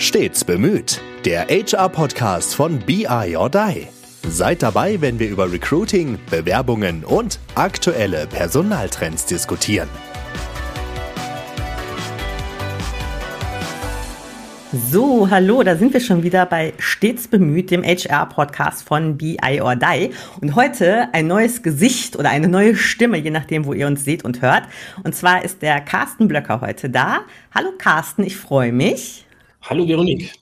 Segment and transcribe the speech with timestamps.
[0.00, 1.02] Stets bemüht.
[1.26, 3.86] Der HR-Podcast von BI or Die.
[4.26, 9.90] Seid dabei, wenn wir über Recruiting, Bewerbungen und aktuelle Personaltrends diskutieren.
[14.90, 19.76] So, hallo, da sind wir schon wieder bei Stets bemüht, dem HR-Podcast von BI or
[19.76, 20.12] Die.
[20.40, 24.24] Und heute ein neues Gesicht oder eine neue Stimme, je nachdem, wo ihr uns seht
[24.24, 24.62] und hört.
[25.04, 27.20] Und zwar ist der Carsten Blöcker heute da.
[27.54, 29.26] Hallo Carsten, ich freue mich.
[29.62, 30.32] Hallo Veronique.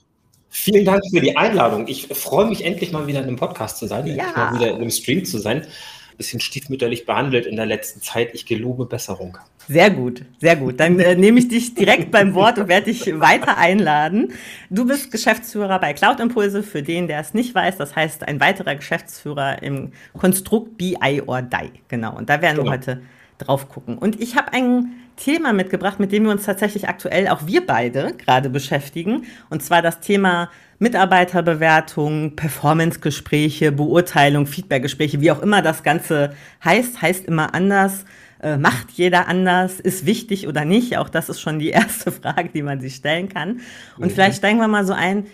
[0.49, 1.87] Vielen Dank für die Einladung.
[1.87, 4.13] Ich freue mich endlich mal wieder in einem Podcast zu sein, ja.
[4.13, 5.61] endlich mal wieder in einem Stream zu sein.
[5.61, 8.33] Ein bisschen stiefmütterlich behandelt in der letzten Zeit.
[8.33, 9.37] Ich gelobe Besserung.
[9.67, 10.79] Sehr gut, sehr gut.
[10.79, 14.33] Dann äh, nehme ich dich direkt beim Wort und werde dich weiter einladen.
[14.69, 17.77] Du bist Geschäftsführer bei Cloud Impulse, für den, der es nicht weiß.
[17.77, 21.71] Das heißt, ein weiterer Geschäftsführer im Konstrukt BI or Die.
[21.89, 22.17] Genau.
[22.17, 22.71] Und da werden genau.
[22.71, 23.01] wir heute
[23.37, 23.97] drauf gucken.
[23.97, 28.13] Und ich habe ein Thema mitgebracht, mit dem wir uns tatsächlich aktuell auch wir beide
[28.17, 29.25] gerade beschäftigen.
[29.49, 37.25] Und zwar das Thema Mitarbeiterbewertung, Performancegespräche, Beurteilung, Feedbackgespräche, wie auch immer das Ganze heißt, heißt
[37.25, 38.05] immer anders.
[38.41, 40.97] Äh, macht jeder anders, ist wichtig oder nicht?
[40.97, 43.59] Auch das ist schon die erste Frage, die man sich stellen kann.
[43.97, 44.11] Und mhm.
[44.11, 45.25] vielleicht steigen wir mal so ein,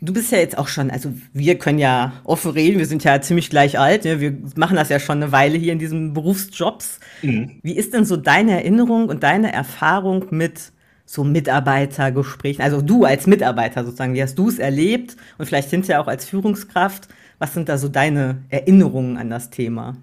[0.00, 3.20] Du bist ja jetzt auch schon, also wir können ja offen reden, wir sind ja
[3.22, 4.20] ziemlich gleich alt, ne?
[4.20, 7.00] wir machen das ja schon eine Weile hier in diesen Berufsjobs.
[7.22, 7.60] Mhm.
[7.62, 10.72] Wie ist denn so deine Erinnerung und deine Erfahrung mit
[11.06, 12.62] so Mitarbeitergesprächen?
[12.62, 16.26] Also du als Mitarbeiter sozusagen, wie hast du es erlebt und vielleicht hinterher auch als
[16.26, 17.08] Führungskraft?
[17.38, 19.96] Was sind da so deine Erinnerungen an das Thema?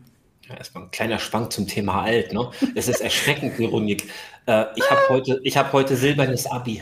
[0.49, 2.33] Ja, erstmal ein kleiner Schwank zum Thema alt.
[2.33, 2.49] Ne?
[2.75, 4.09] Es ist erschreckend, Ironik.
[4.45, 6.81] Äh, ich habe heute, hab heute silbernes Abi.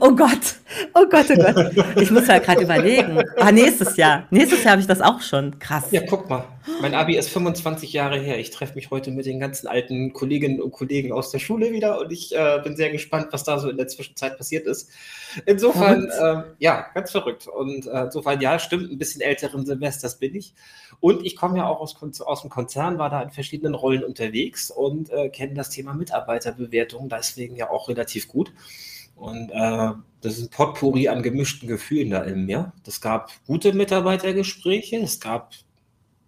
[0.00, 0.56] Oh Gott,
[0.94, 2.00] oh Gott, oh Gott.
[2.00, 3.22] Ich muss ja gerade überlegen.
[3.36, 4.26] Ah, nächstes Jahr.
[4.30, 5.58] Nächstes Jahr habe ich das auch schon.
[5.58, 5.84] Krass.
[5.90, 6.44] Ja, guck mal.
[6.80, 8.38] Mein Abi ist 25 Jahre her.
[8.38, 12.00] Ich treffe mich heute mit den ganzen alten Kolleginnen und Kollegen aus der Schule wieder
[12.00, 14.90] und ich äh, bin sehr gespannt, was da so in der Zwischenzeit passiert ist.
[15.46, 17.46] Insofern, äh, ja, ganz verrückt.
[17.46, 20.54] Und äh, insofern, ja, stimmt, ein bisschen älteren Semesters bin ich.
[21.00, 24.70] Und ich komme ja auch aus, aus dem Konzern, war da in verschiedenen Rollen unterwegs
[24.70, 28.52] und äh, kenne das Thema Mitarbeiterbewertung deswegen ja auch relativ gut.
[29.16, 32.72] Und äh, das ist ein Potpourri an gemischten Gefühlen da in mir.
[32.86, 35.52] Es gab gute Mitarbeitergespräche, es gab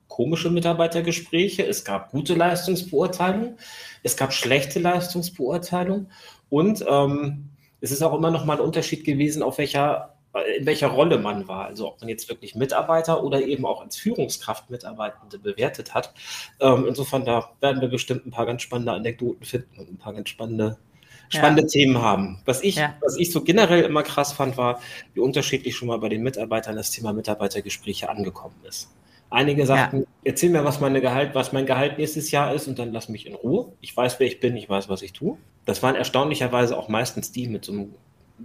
[0.09, 3.57] komische Mitarbeitergespräche, es gab gute Leistungsbeurteilung,
[4.03, 6.09] es gab schlechte Leistungsbeurteilung
[6.49, 10.15] und ähm, es ist auch immer noch mal ein Unterschied gewesen, auf welcher,
[10.59, 11.67] in welcher Rolle man war.
[11.67, 16.15] Also ob man jetzt wirklich Mitarbeiter oder eben auch als Führungskraft Mitarbeitende bewertet hat.
[16.61, 20.15] Ähm, insofern, da werden wir bestimmt ein paar ganz spannende Anekdoten finden und ein paar
[20.15, 20.79] ganz spannende
[21.28, 21.69] spannende ja.
[21.69, 22.38] Themen haben.
[22.44, 22.94] Was ich, ja.
[23.00, 24.81] was ich so generell immer krass fand, war,
[25.14, 28.91] wie unterschiedlich schon mal bei den Mitarbeitern das Thema Mitarbeitergespräche angekommen ist.
[29.28, 30.06] Einige sagten, ja.
[30.25, 33.26] erzähl mir, was, meine Gehalt, was mein Gehalt nächstes Jahr ist und dann lass mich
[33.26, 33.72] in Ruhe.
[33.81, 35.37] Ich weiß, wer ich bin, ich weiß, was ich tue.
[35.64, 37.94] Das waren erstaunlicherweise auch meistens die mit so einem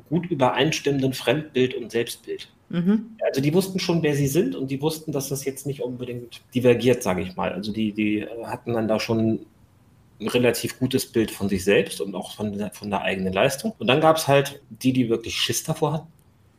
[0.09, 2.49] gut übereinstimmenden Fremdbild und Selbstbild.
[2.69, 3.17] Mhm.
[3.25, 6.41] Also die wussten schon, wer sie sind und die wussten, dass das jetzt nicht unbedingt
[6.55, 7.51] divergiert, sage ich mal.
[7.51, 9.45] Also die, die hatten dann da schon
[10.21, 13.73] ein relativ gutes Bild von sich selbst und auch von der, von der eigenen Leistung.
[13.79, 16.07] Und dann gab es halt die, die wirklich Schiss davor hatten.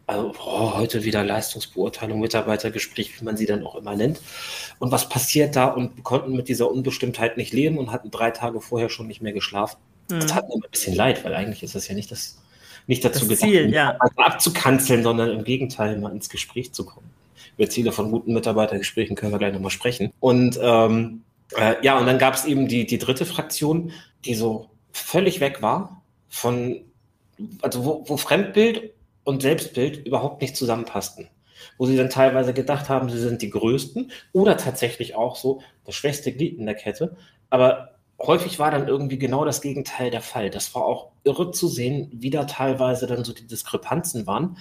[0.07, 4.21] Also oh, heute wieder Leistungsbeurteilung, Mitarbeitergespräch, wie man sie dann auch immer nennt.
[4.81, 5.67] Und was passiert da?
[5.67, 9.33] Und konnten mit dieser Unbestimmtheit nicht leben und hatten drei Tage vorher schon nicht mehr
[9.33, 9.79] geschlafen.
[10.11, 10.21] Mhm.
[10.21, 12.39] Das tat mir ein bisschen leid, weil eigentlich ist das ja nicht das,
[12.89, 13.97] nicht dazu das gedacht, Ziel, ja.
[14.17, 17.09] abzukanzeln, sondern im Gegenteil mal ins Gespräch zu kommen.
[17.57, 20.13] Über Ziele von guten Mitarbeitergesprächen können wir gleich nochmal sprechen.
[20.19, 21.23] Und ähm,
[21.57, 23.93] äh, ja, und dann gab es eben die, die dritte Fraktion,
[24.25, 26.85] die so völlig weg war von,
[27.63, 28.93] also wo, wo Fremdbild
[29.25, 31.29] und Selbstbild überhaupt nicht zusammenpassten.
[31.79, 35.95] Wo sie dann teilweise gedacht haben, sie sind die Größten oder tatsächlich auch so das
[35.95, 37.17] schwächste Glied in der Kette.
[37.51, 40.51] Aber häufig war dann irgendwie genau das Gegenteil der Fall.
[40.51, 44.57] Das war auch irre zu sehen, wie da teilweise dann so die Diskrepanzen waren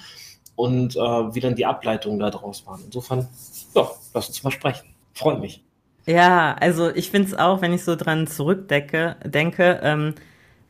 [0.55, 2.81] und äh, wie dann die Ableitungen daraus waren.
[2.85, 3.27] Insofern,
[3.73, 4.93] ja, lass uns mal sprechen.
[5.13, 5.63] Freue mich.
[6.05, 10.15] Ja, also ich finde es auch, wenn ich so dran zurückdecke, denke, ähm,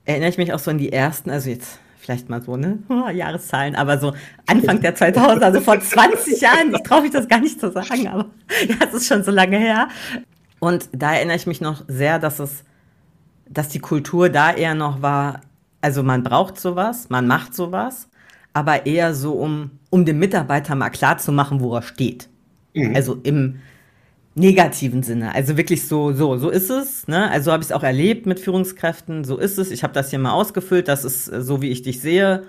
[0.05, 2.79] erinnere ich mich auch so an die ersten, also jetzt vielleicht mal so, ne,
[3.13, 4.13] Jahreszahlen, aber so
[4.47, 8.07] Anfang der 2000, also vor 20 Jahren, ich traue mich das gar nicht zu sagen,
[8.07, 8.25] aber
[8.67, 9.87] ja, es ist schon so lange her.
[10.59, 12.63] Und da erinnere ich mich noch sehr, dass es,
[13.49, 15.41] dass die Kultur da eher noch war,
[15.81, 18.07] also man braucht sowas, man macht sowas,
[18.53, 22.29] aber eher so, um, um dem Mitarbeiter mal klar zu machen, wo er steht.
[22.73, 22.95] Mhm.
[22.95, 23.59] Also im,
[24.35, 25.35] negativen Sinne.
[25.35, 27.07] Also wirklich so, so, so ist es.
[27.07, 27.29] Ne?
[27.29, 29.23] Also habe ich es auch erlebt mit Führungskräften.
[29.23, 29.71] So ist es.
[29.71, 30.87] Ich habe das hier mal ausgefüllt.
[30.87, 32.43] Das ist äh, so, wie ich dich sehe.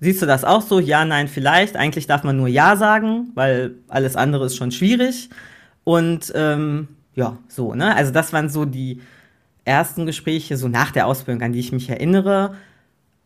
[0.00, 0.80] Siehst du das auch so?
[0.80, 1.76] Ja, nein, vielleicht.
[1.76, 5.28] Eigentlich darf man nur Ja sagen, weil alles andere ist schon schwierig.
[5.84, 7.96] Und ähm, ja, so, ne?
[7.96, 9.00] Also das waren so die
[9.64, 12.54] ersten Gespräche, so nach der Ausbildung, an die ich mich erinnere.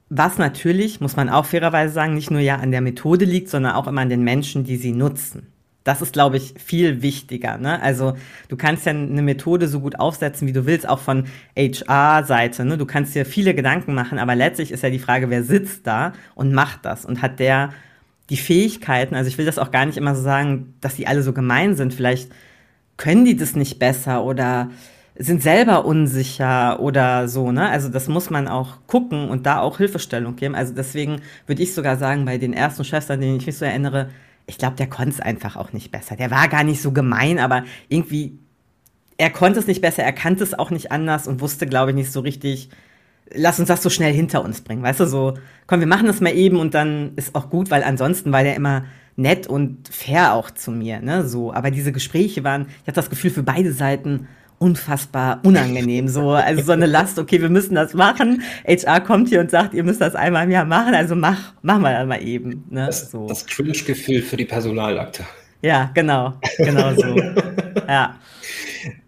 [0.09, 3.73] Was natürlich, muss man auch fairerweise sagen, nicht nur ja an der Methode liegt, sondern
[3.73, 5.52] auch immer an den Menschen, die sie nutzen.
[5.85, 7.59] Das ist, glaube ich, viel wichtiger.
[7.59, 7.81] Ne?
[7.83, 8.15] Also
[8.49, 11.25] du kannst ja eine Methode so gut aufsetzen, wie du willst, auch von
[11.57, 12.65] HR-Seite.
[12.65, 12.79] Ne?
[12.79, 16.13] Du kannst dir viele Gedanken machen, aber letztlich ist ja die Frage, wer sitzt da
[16.35, 17.71] und macht das und hat der
[18.31, 21.23] die Fähigkeiten, also ich will das auch gar nicht immer so sagen, dass die alle
[21.23, 21.93] so gemein sind.
[21.93, 22.31] Vielleicht
[22.97, 24.71] können die das nicht besser oder
[25.17, 27.69] sind selber unsicher oder so, ne?
[27.69, 30.55] Also das muss man auch gucken und da auch Hilfestellung geben.
[30.55, 33.65] Also deswegen würde ich sogar sagen, bei den ersten Chefs, an denen ich mich so
[33.65, 34.09] erinnere,
[34.47, 36.17] ich glaube, der konnte es einfach auch nicht besser.
[36.17, 38.39] Der war gar nicht so gemein, aber irgendwie,
[39.17, 41.97] er konnte es nicht besser, er kannte es auch nicht anders und wusste, glaube ich,
[41.97, 42.69] nicht so richtig,
[43.33, 44.83] lass uns das so schnell hinter uns bringen.
[44.83, 45.35] Weißt du, so,
[45.67, 48.57] komm, wir machen das mal eben und dann ist auch gut, weil ansonsten war der
[48.57, 48.85] immer
[49.17, 51.53] nett und fair auch zu mir, ne, so.
[51.53, 54.29] Aber diese Gespräche waren, ich hatte das Gefühl, für beide Seiten
[54.63, 56.07] unfassbar unangenehm.
[56.07, 58.43] So, also so eine Last, okay, wir müssen das machen.
[58.65, 61.83] HR kommt hier und sagt, ihr müsst das einmal im Jahr machen, also mach, machen
[61.83, 62.65] wir das mal eben.
[62.71, 62.87] Ne?
[62.87, 63.27] Das, so.
[63.27, 65.25] das Cringe-Gefühl für die Personalakte.
[65.63, 67.17] Ja, genau, genau so.
[67.89, 68.17] ja.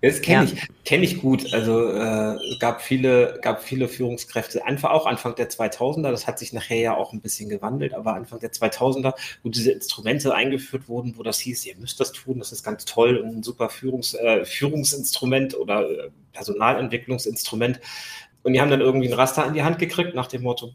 [0.00, 0.52] Das kenne ja.
[0.52, 1.52] ich, kenn ich gut.
[1.52, 6.38] Also äh, es gab viele, gab viele Führungskräfte, einfach auch Anfang der 2000er, das hat
[6.38, 10.88] sich nachher ja auch ein bisschen gewandelt, aber Anfang der 2000er, wo diese Instrumente eingeführt
[10.88, 13.68] wurden, wo das hieß, ihr müsst das tun, das ist ganz toll und ein super
[13.68, 17.80] Führungs, äh, Führungsinstrument oder äh, Personalentwicklungsinstrument.
[18.42, 20.74] Und die haben dann irgendwie ein Raster in die Hand gekriegt nach dem Motto,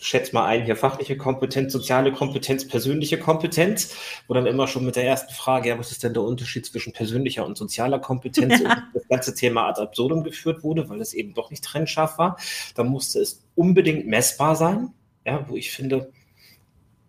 [0.00, 3.94] schätze mal ein, hier fachliche Kompetenz, soziale Kompetenz, persönliche Kompetenz,
[4.28, 6.92] wo dann immer schon mit der ersten Frage, ja, was ist denn der Unterschied zwischen
[6.92, 8.70] persönlicher und sozialer Kompetenz ja.
[8.92, 12.38] und das ganze Thema ad absurdum geführt wurde, weil es eben doch nicht trennscharf war.
[12.74, 14.92] Da musste es unbedingt messbar sein,
[15.24, 16.12] ja, wo ich finde,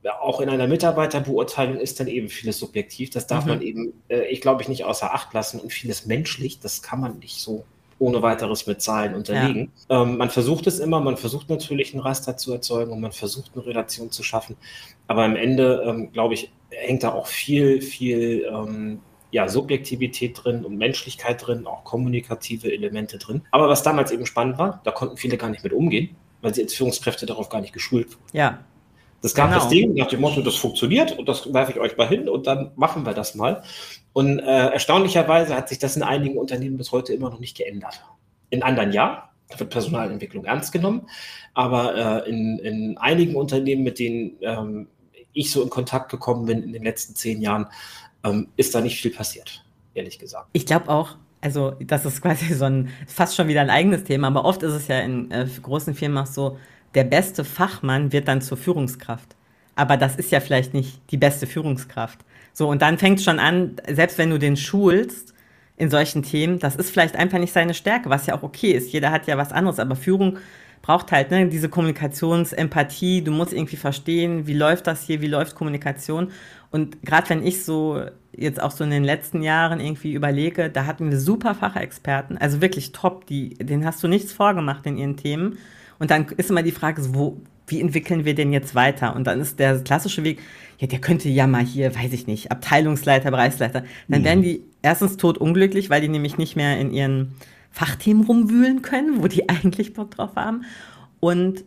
[0.04, 3.10] ja, auch in einer Mitarbeiterbeurteilung ist dann eben vieles subjektiv.
[3.10, 3.50] Das darf mhm.
[3.50, 7.00] man eben, äh, ich glaube ich, nicht außer Acht lassen und vieles menschlich, das kann
[7.00, 7.66] man nicht so
[8.00, 9.72] ohne weiteres mit Zahlen unterlegen.
[9.90, 10.04] Ja.
[10.04, 13.52] Ähm, man versucht es immer, man versucht natürlich ein Raster zu erzeugen und man versucht
[13.56, 14.56] eine Relation zu schaffen.
[15.08, 19.00] Aber am Ende, ähm, glaube ich, hängt da auch viel, viel ähm,
[19.32, 23.42] ja, Subjektivität drin und Menschlichkeit drin, auch kommunikative Elemente drin.
[23.52, 26.64] Aber was damals eben spannend war, da konnten viele gar nicht mit umgehen, weil sie
[26.64, 28.38] als Führungskräfte darauf gar nicht geschult wurden.
[28.38, 28.60] Ja.
[29.22, 29.60] Das gab genau.
[29.62, 32.46] das Ding nach dem Motto, das funktioniert und das werfe ich euch mal hin und
[32.46, 33.64] dann machen wir das mal.
[34.18, 38.02] Und äh, erstaunlicherweise hat sich das in einigen Unternehmen bis heute immer noch nicht geändert.
[38.50, 41.08] In anderen ja, da wird Personalentwicklung ernst genommen,
[41.54, 44.88] aber äh, in, in einigen Unternehmen, mit denen ähm,
[45.34, 47.68] ich so in Kontakt gekommen bin in den letzten zehn Jahren,
[48.24, 50.48] ähm, ist da nicht viel passiert, ehrlich gesagt.
[50.52, 54.30] Ich glaube auch, also das ist quasi so ein, fast schon wieder ein eigenes Thema,
[54.30, 56.58] aber oft ist es ja in äh, großen Firmen auch so,
[56.96, 59.37] der beste Fachmann wird dann zur Führungskraft.
[59.78, 62.20] Aber das ist ja vielleicht nicht die beste Führungskraft.
[62.52, 65.34] So, und dann fängt es schon an, selbst wenn du den schulst
[65.78, 68.92] in solchen Themen, das ist vielleicht einfach nicht seine Stärke, was ja auch okay ist.
[68.92, 70.40] Jeder hat ja was anderes, aber Führung
[70.82, 73.22] braucht halt ne, diese Kommunikationsempathie.
[73.22, 76.32] Du musst irgendwie verstehen, wie läuft das hier, wie läuft Kommunikation.
[76.72, 78.02] Und gerade wenn ich so
[78.36, 82.62] jetzt auch so in den letzten Jahren irgendwie überlege, da hatten wir super Fachexperten, also
[82.62, 85.58] wirklich top, die, denen hast du nichts vorgemacht in ihren Themen.
[86.00, 89.16] Und dann ist immer die Frage, wo, wie entwickeln wir den jetzt weiter?
[89.16, 90.40] Und dann ist der klassische Weg,
[90.80, 93.84] ja, der könnte ja mal hier, weiß ich nicht, Abteilungsleiter, Bereichsleiter.
[94.08, 97.36] Dann werden die erstens tot unglücklich, weil die nämlich nicht mehr in ihren
[97.72, 100.64] Fachthemen rumwühlen können, wo die eigentlich Bock drauf haben.
[101.20, 101.66] Und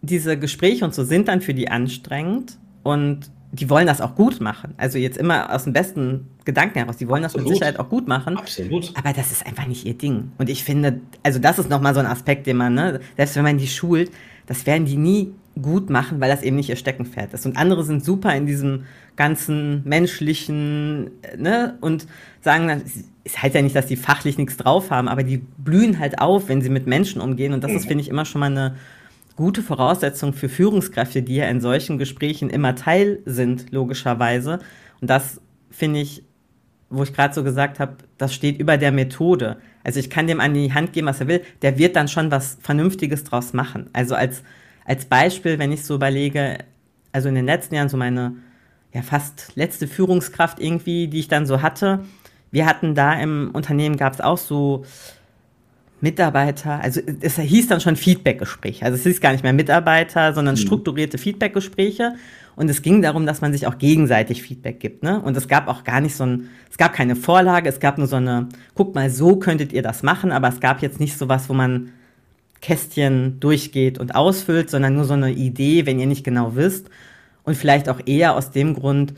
[0.00, 4.40] diese Gespräche und so sind dann für die anstrengend und die wollen das auch gut
[4.40, 4.74] machen.
[4.78, 6.96] Also jetzt immer aus dem besten Gedanken heraus.
[6.96, 7.46] Die wollen Absolut.
[7.46, 8.38] das mit Sicherheit auch gut machen.
[8.38, 8.90] Absolut.
[8.96, 10.32] Aber das ist einfach nicht ihr Ding.
[10.38, 13.42] Und ich finde, also das ist nochmal so ein Aspekt, den man, ne, selbst wenn
[13.42, 14.10] man die schult,
[14.46, 17.44] das werden die nie gut machen, weil das eben nicht ihr Steckenpferd ist.
[17.44, 18.84] Und andere sind super in diesem
[19.16, 22.06] ganzen menschlichen, ne, und
[22.40, 22.82] sagen dann,
[23.24, 26.48] es heißt ja nicht, dass die fachlich nichts drauf haben, aber die blühen halt auf,
[26.48, 27.52] wenn sie mit Menschen umgehen.
[27.52, 27.76] Und das mhm.
[27.76, 28.76] ist, finde ich, immer schon mal eine
[29.36, 34.58] gute Voraussetzung für Führungskräfte, die ja in solchen Gesprächen immer Teil sind, logischerweise.
[35.00, 36.22] Und das finde ich,
[36.90, 39.58] wo ich gerade so gesagt habe, das steht über der Methode.
[39.84, 42.30] Also ich kann dem an die Hand geben, was er will, der wird dann schon
[42.30, 43.90] was Vernünftiges draus machen.
[43.92, 44.42] Also als,
[44.84, 46.58] als Beispiel, wenn ich so überlege,
[47.12, 48.34] also in den letzten Jahren so meine
[48.92, 52.04] ja fast letzte Führungskraft irgendwie, die ich dann so hatte,
[52.50, 54.84] wir hatten da im Unternehmen gab es auch so
[56.02, 58.82] Mitarbeiter, also es hieß dann schon Feedbackgespräch.
[58.82, 60.60] Also es hieß gar nicht mehr Mitarbeiter, sondern mhm.
[60.60, 62.16] strukturierte Feedbackgespräche.
[62.54, 65.02] Und es ging darum, dass man sich auch gegenseitig Feedback gibt.
[65.02, 65.20] Ne?
[65.20, 68.06] Und es gab auch gar nicht so ein, es gab keine Vorlage, es gab nur
[68.06, 71.28] so eine, guck mal, so könntet ihr das machen, aber es gab jetzt nicht so
[71.28, 71.90] was, wo man
[72.60, 76.88] Kästchen durchgeht und ausfüllt, sondern nur so eine Idee, wenn ihr nicht genau wisst.
[77.44, 79.14] Und vielleicht auch eher aus dem Grund,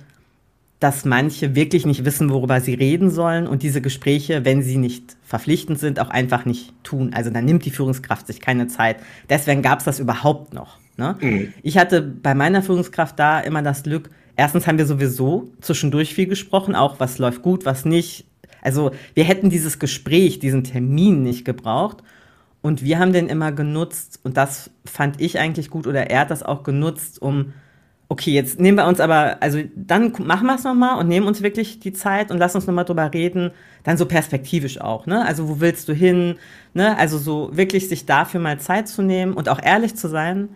[0.80, 5.16] dass manche wirklich nicht wissen, worüber sie reden sollen und diese Gespräche, wenn sie nicht
[5.22, 7.12] verpflichtend sind, auch einfach nicht tun.
[7.14, 8.96] Also dann nimmt die Führungskraft sich keine Zeit.
[9.30, 10.78] Deswegen gab es das überhaupt noch.
[10.96, 11.16] Ne?
[11.20, 11.52] Mhm.
[11.62, 16.26] Ich hatte bei meiner Führungskraft da immer das Glück, erstens haben wir sowieso zwischendurch viel
[16.26, 18.26] gesprochen, auch was läuft gut, was nicht.
[18.62, 22.02] Also wir hätten dieses Gespräch, diesen Termin nicht gebraucht.
[22.62, 26.30] Und wir haben den immer genutzt, und das fand ich eigentlich gut, oder er hat
[26.30, 27.52] das auch genutzt, um,
[28.08, 31.42] okay, jetzt nehmen wir uns aber, also dann machen wir es nochmal und nehmen uns
[31.42, 33.50] wirklich die Zeit und lass uns nochmal drüber reden,
[33.82, 35.26] dann so perspektivisch auch, ne?
[35.26, 36.36] Also wo willst du hin,
[36.72, 36.96] ne?
[36.96, 40.48] Also so wirklich sich dafür mal Zeit zu nehmen und auch ehrlich zu sein,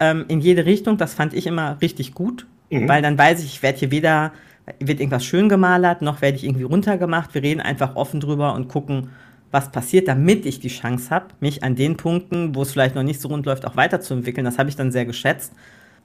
[0.00, 2.88] ähm, in jede Richtung, das fand ich immer richtig gut, mhm.
[2.88, 4.32] weil dann weiß ich, ich werde hier weder,
[4.80, 7.34] wird irgendwas schön gemalert, noch werde ich irgendwie runtergemacht.
[7.34, 9.10] Wir reden einfach offen drüber und gucken,
[9.50, 13.02] was passiert, damit ich die Chance habe, mich an den Punkten, wo es vielleicht noch
[13.02, 14.44] nicht so rund läuft, auch weiterzuentwickeln.
[14.44, 15.52] Das habe ich dann sehr geschätzt.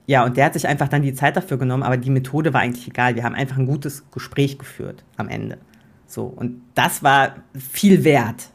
[0.06, 2.60] Ja, und der hat sich einfach dann die Zeit dafür genommen, aber die Methode war
[2.60, 3.14] eigentlich egal.
[3.14, 5.58] Wir haben einfach ein gutes Gespräch geführt am Ende.
[6.06, 8.50] So, und das war viel wert.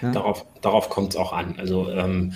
[0.00, 0.12] Ja?
[0.12, 1.56] Darauf, darauf kommt es auch an.
[1.58, 2.32] Also ähm,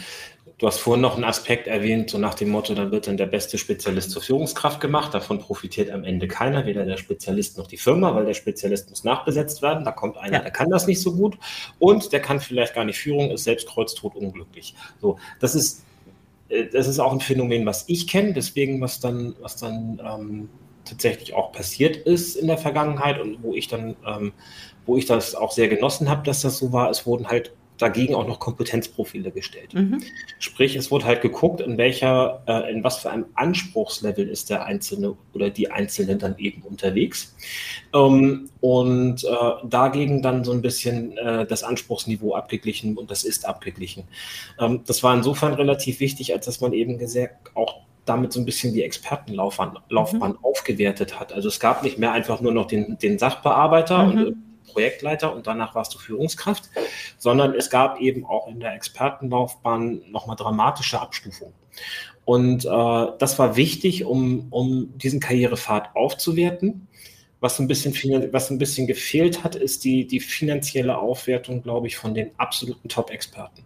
[0.56, 3.26] Du hast vorhin noch einen Aspekt erwähnt, so nach dem Motto, dann wird dann der
[3.26, 5.12] beste Spezialist zur Führungskraft gemacht.
[5.12, 9.02] Davon profitiert am Ende keiner, weder der Spezialist noch die Firma, weil der Spezialist muss
[9.02, 9.84] nachbesetzt werden.
[9.84, 10.42] Da kommt einer, ja.
[10.42, 11.37] der kann das nicht so gut
[11.80, 14.76] und der kann vielleicht gar nicht Führung, ist selbst kreuztot unglücklich.
[15.00, 15.84] So, das ist,
[16.49, 18.32] äh, das ist auch ein Phänomen, was ich kenne.
[18.32, 20.49] Deswegen, was dann, was dann ähm,
[20.84, 24.32] tatsächlich auch passiert ist in der Vergangenheit und wo ich dann, ähm,
[24.87, 28.14] wo ich das auch sehr genossen habe, dass das so war, es wurden halt dagegen
[28.14, 29.75] auch noch Kompetenzprofile gestellt.
[29.75, 30.02] Mhm.
[30.38, 34.64] Sprich, es wurde halt geguckt, in welcher, äh, in was für einem Anspruchslevel ist der
[34.64, 37.35] Einzelne oder die Einzelne dann eben unterwegs.
[37.93, 39.28] Ähm, und äh,
[39.64, 44.04] dagegen dann so ein bisschen äh, das Anspruchsniveau abgeglichen und das ist abgeglichen.
[44.61, 48.45] Ähm, das war insofern relativ wichtig, als dass man eben gesagt auch damit so ein
[48.45, 50.45] bisschen die Expertenlaufbahn Laufbahn mhm.
[50.45, 51.33] aufgewertet hat.
[51.33, 54.12] Also es gab nicht mehr einfach nur noch den, den Sachbearbeiter mhm.
[54.12, 54.37] und
[54.75, 56.69] Projektleiter und danach warst du Führungskraft,
[57.16, 61.54] sondern es gab eben auch in der Expertenlaufbahn nochmal dramatische Abstufungen.
[62.25, 66.88] Und äh, das war wichtig, um, um diesen Karrierepfad aufzuwerten.
[67.40, 67.95] Was ein bisschen,
[68.33, 72.88] was ein bisschen gefehlt hat, ist die, die finanzielle Aufwertung, glaube ich, von den absoluten
[72.88, 73.64] Top-Experten.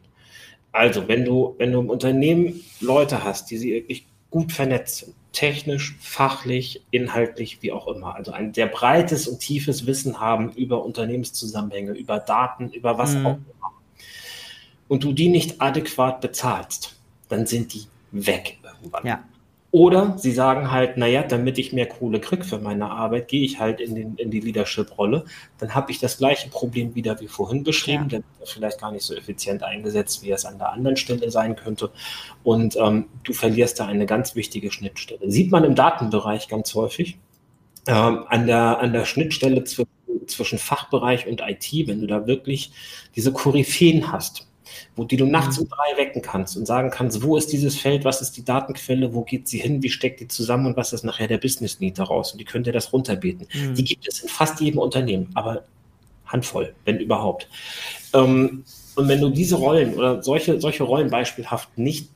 [0.72, 5.14] Also, wenn du, wenn du im Unternehmen Leute hast, die sie wirklich gut vernetzt sind,
[5.32, 8.14] technisch, fachlich, inhaltlich, wie auch immer.
[8.14, 13.26] Also ein sehr breites und tiefes Wissen haben über Unternehmenszusammenhänge, über Daten, über was mhm.
[13.26, 13.72] auch immer.
[14.88, 16.96] Und du die nicht adäquat bezahlst,
[17.28, 19.06] dann sind die weg irgendwann.
[19.06, 19.24] Ja.
[19.70, 23.60] Oder sie sagen halt, naja, damit ich mehr Kohle kriege für meine Arbeit, gehe ich
[23.60, 25.26] halt in, den, in die Leadership-Rolle.
[25.58, 28.18] Dann habe ich das gleiche Problem wieder wie vorhin beschrieben, ja.
[28.18, 31.54] dann wird vielleicht gar nicht so effizient eingesetzt, wie es an der anderen Stelle sein
[31.54, 31.90] könnte.
[32.44, 35.30] Und ähm, du verlierst da eine ganz wichtige Schnittstelle.
[35.30, 37.18] Sieht man im Datenbereich ganz häufig.
[37.86, 39.90] Ähm, an, der, an der Schnittstelle zwischen,
[40.26, 42.72] zwischen Fachbereich und IT, wenn du da wirklich
[43.16, 44.47] diese Koryphäen hast,
[44.98, 45.62] wo die du nachts mhm.
[45.62, 49.14] um drei wecken kannst und sagen kannst, wo ist dieses Feld, was ist die Datenquelle,
[49.14, 51.98] wo geht sie hin, wie steckt die zusammen und was ist nachher der Business Need
[51.98, 53.46] daraus und die könnt ihr das runterbeten.
[53.54, 53.74] Mhm.
[53.74, 55.64] Die gibt es in fast jedem Unternehmen, aber
[56.26, 57.48] Handvoll, wenn überhaupt.
[58.12, 58.64] Ähm,
[58.96, 62.08] und wenn du diese Rollen oder solche, solche Rollen beispielhaft nicht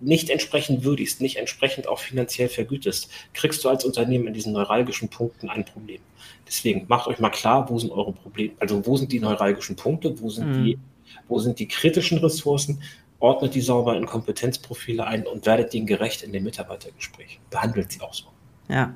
[0.00, 5.08] nicht entsprechend würdigst, nicht entsprechend auch finanziell vergütest, kriegst du als Unternehmen in diesen neuralgischen
[5.08, 6.00] Punkten ein Problem.
[6.46, 10.20] Deswegen macht euch mal klar, wo sind eure Probleme, also wo sind die neuralgischen Punkte,
[10.20, 10.64] wo sind mhm.
[10.64, 10.78] die
[11.30, 12.82] wo sind die kritischen Ressourcen,
[13.18, 17.40] ordnet die sauber in Kompetenzprofile ein und werdet ihnen gerecht in dem Mitarbeitergespräch.
[17.50, 18.26] Behandelt sie auch so.
[18.68, 18.94] Ja.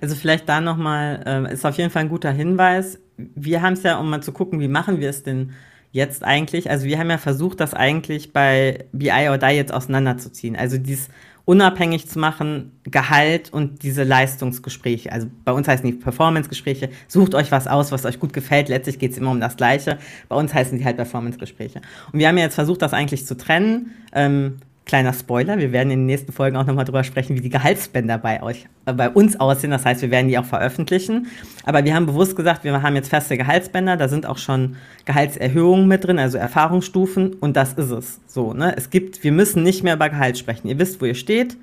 [0.00, 2.98] Also vielleicht da nochmal, äh, ist auf jeden Fall ein guter Hinweis.
[3.16, 5.52] Wir haben es ja, um mal zu gucken, wie machen wir es denn
[5.92, 6.70] jetzt eigentlich?
[6.70, 10.56] Also wir haben ja versucht, das eigentlich bei BI or Die jetzt auseinanderzuziehen.
[10.56, 11.08] Also dieses
[11.44, 15.12] unabhängig zu machen, Gehalt und diese Leistungsgespräche.
[15.12, 16.90] Also bei uns heißen die Performance-Gespräche.
[17.06, 18.68] Sucht euch was aus, was euch gut gefällt.
[18.68, 19.98] Letztlich geht es immer um das Gleiche.
[20.28, 21.82] Bei uns heißen die halt Performance-Gespräche.
[22.12, 23.90] Und wir haben ja jetzt versucht, das eigentlich zu trennen.
[24.12, 27.48] Ähm, Kleiner Spoiler, wir werden in den nächsten Folgen auch nochmal drüber sprechen, wie die
[27.48, 29.70] Gehaltsbänder bei euch, äh, bei uns aussehen.
[29.70, 31.28] Das heißt, wir werden die auch veröffentlichen.
[31.64, 34.76] Aber wir haben bewusst gesagt, wir haben jetzt feste Gehaltsbänder, da sind auch schon
[35.06, 38.20] Gehaltserhöhungen mit drin, also Erfahrungsstufen, und das ist es.
[38.26, 38.76] So, ne?
[38.76, 40.68] Es gibt, wir müssen nicht mehr über Gehalt sprechen.
[40.68, 41.56] Ihr wisst, wo ihr steht,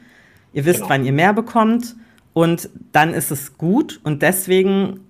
[0.53, 0.89] ihr wisst, genau.
[0.89, 1.95] wann ihr mehr bekommt,
[2.33, 3.99] und dann ist es gut.
[4.03, 5.01] Und deswegen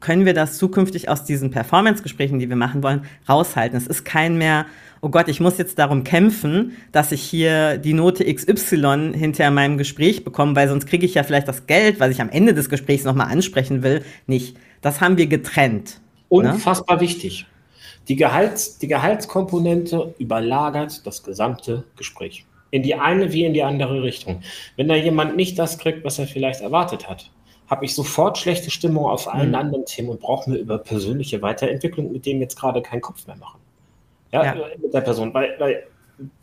[0.00, 3.76] können wir das zukünftig aus diesen Performance-Gesprächen, die wir machen wollen, raushalten.
[3.76, 4.66] Es ist kein mehr
[5.02, 9.78] oh Gott, ich muss jetzt darum kämpfen, dass ich hier die Note XY hinter meinem
[9.78, 12.68] Gespräch bekomme, weil sonst kriege ich ja vielleicht das Geld, was ich am Ende des
[12.68, 14.56] Gesprächs nochmal ansprechen will, nicht.
[14.82, 16.00] Das haben wir getrennt.
[16.30, 16.52] Ne?
[16.52, 17.02] Unfassbar ne?
[17.02, 17.46] wichtig.
[18.08, 22.44] Die, Gehalts, die Gehaltskomponente überlagert das gesamte Gespräch.
[22.70, 24.42] In die eine wie in die andere Richtung.
[24.76, 27.30] Wenn da jemand nicht das kriegt, was er vielleicht erwartet hat,
[27.68, 29.54] habe ich sofort schlechte Stimmung auf allen mhm.
[29.54, 33.36] anderen Themen und brauche mir über persönliche Weiterentwicklung mit dem jetzt gerade keinen Kopf mehr
[33.36, 33.60] machen
[34.32, 34.54] ja, ja.
[34.80, 35.32] mit der Person.
[35.34, 35.84] Weil, weil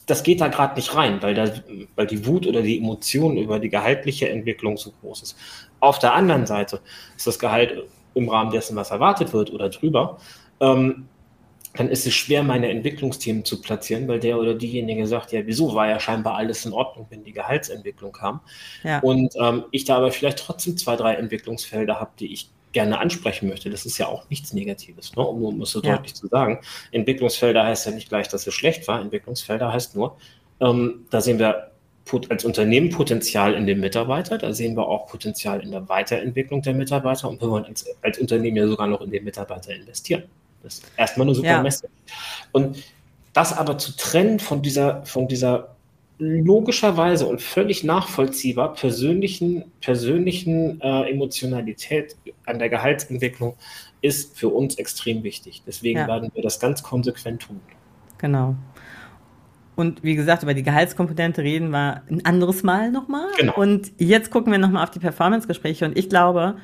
[0.05, 1.51] das geht da gerade nicht rein, weil, da,
[1.95, 5.37] weil die Wut oder die Emotion über die gehaltliche Entwicklung so groß ist.
[5.79, 6.81] Auf der anderen Seite
[7.15, 10.17] ist das Gehalt im Rahmen dessen, was erwartet wird oder drüber.
[10.59, 11.07] Ähm,
[11.75, 15.75] dann ist es schwer, meine Entwicklungsthemen zu platzieren, weil der oder diejenige sagt, ja, wieso
[15.75, 18.41] war ja scheinbar alles in Ordnung, wenn die Gehaltsentwicklung kam.
[18.83, 18.99] Ja.
[18.99, 23.49] Und ähm, ich da aber vielleicht trotzdem zwei, drei Entwicklungsfelder habe, die ich gerne ansprechen
[23.49, 23.71] möchte.
[23.71, 25.23] Das ist ja auch nichts Negatives, ne?
[25.23, 25.95] um, um es so ja.
[25.95, 26.59] deutlich zu sagen.
[26.91, 29.01] Entwicklungsfelder heißt ja nicht gleich, dass es schlecht war.
[29.01, 30.15] Entwicklungsfelder heißt nur,
[30.59, 31.71] ähm, da sehen wir
[32.29, 36.75] als Unternehmen Potenzial in den Mitarbeiter, da sehen wir auch Potenzial in der Weiterentwicklung der
[36.75, 40.23] Mitarbeiter und wir wollen als, als Unternehmen ja sogar noch in den Mitarbeiter investieren.
[40.61, 41.63] Das ist erstmal eine super ja.
[41.63, 41.91] Message.
[42.51, 42.77] Und
[43.33, 45.75] das aber zu trennen von dieser, von dieser
[46.19, 53.55] logischerweise und völlig nachvollziehbar persönlichen, persönlichen äh, Emotionalität an der Gehaltsentwicklung
[54.01, 55.63] ist für uns extrem wichtig.
[55.65, 56.07] Deswegen ja.
[56.07, 57.59] werden wir das ganz konsequent tun.
[58.17, 58.55] Genau.
[59.75, 63.27] Und wie gesagt, über die Gehaltskomponente reden wir ein anderes Mal nochmal.
[63.37, 63.53] Genau.
[63.55, 65.85] Und jetzt gucken wir nochmal auf die Performance-Gespräche.
[65.85, 66.55] Und ich glaube,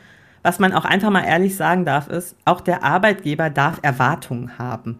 [0.44, 5.00] was man auch einfach mal ehrlich sagen darf, ist, auch der Arbeitgeber darf Erwartungen haben.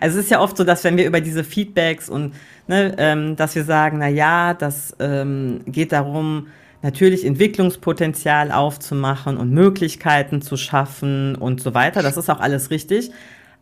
[0.00, 2.34] Also es ist ja oft so, dass wenn wir über diese Feedbacks und
[2.66, 6.48] ne, ähm, dass wir sagen, na ja, das ähm, geht darum,
[6.82, 12.02] natürlich Entwicklungspotenzial aufzumachen und Möglichkeiten zu schaffen und so weiter.
[12.02, 13.10] Das ist auch alles richtig.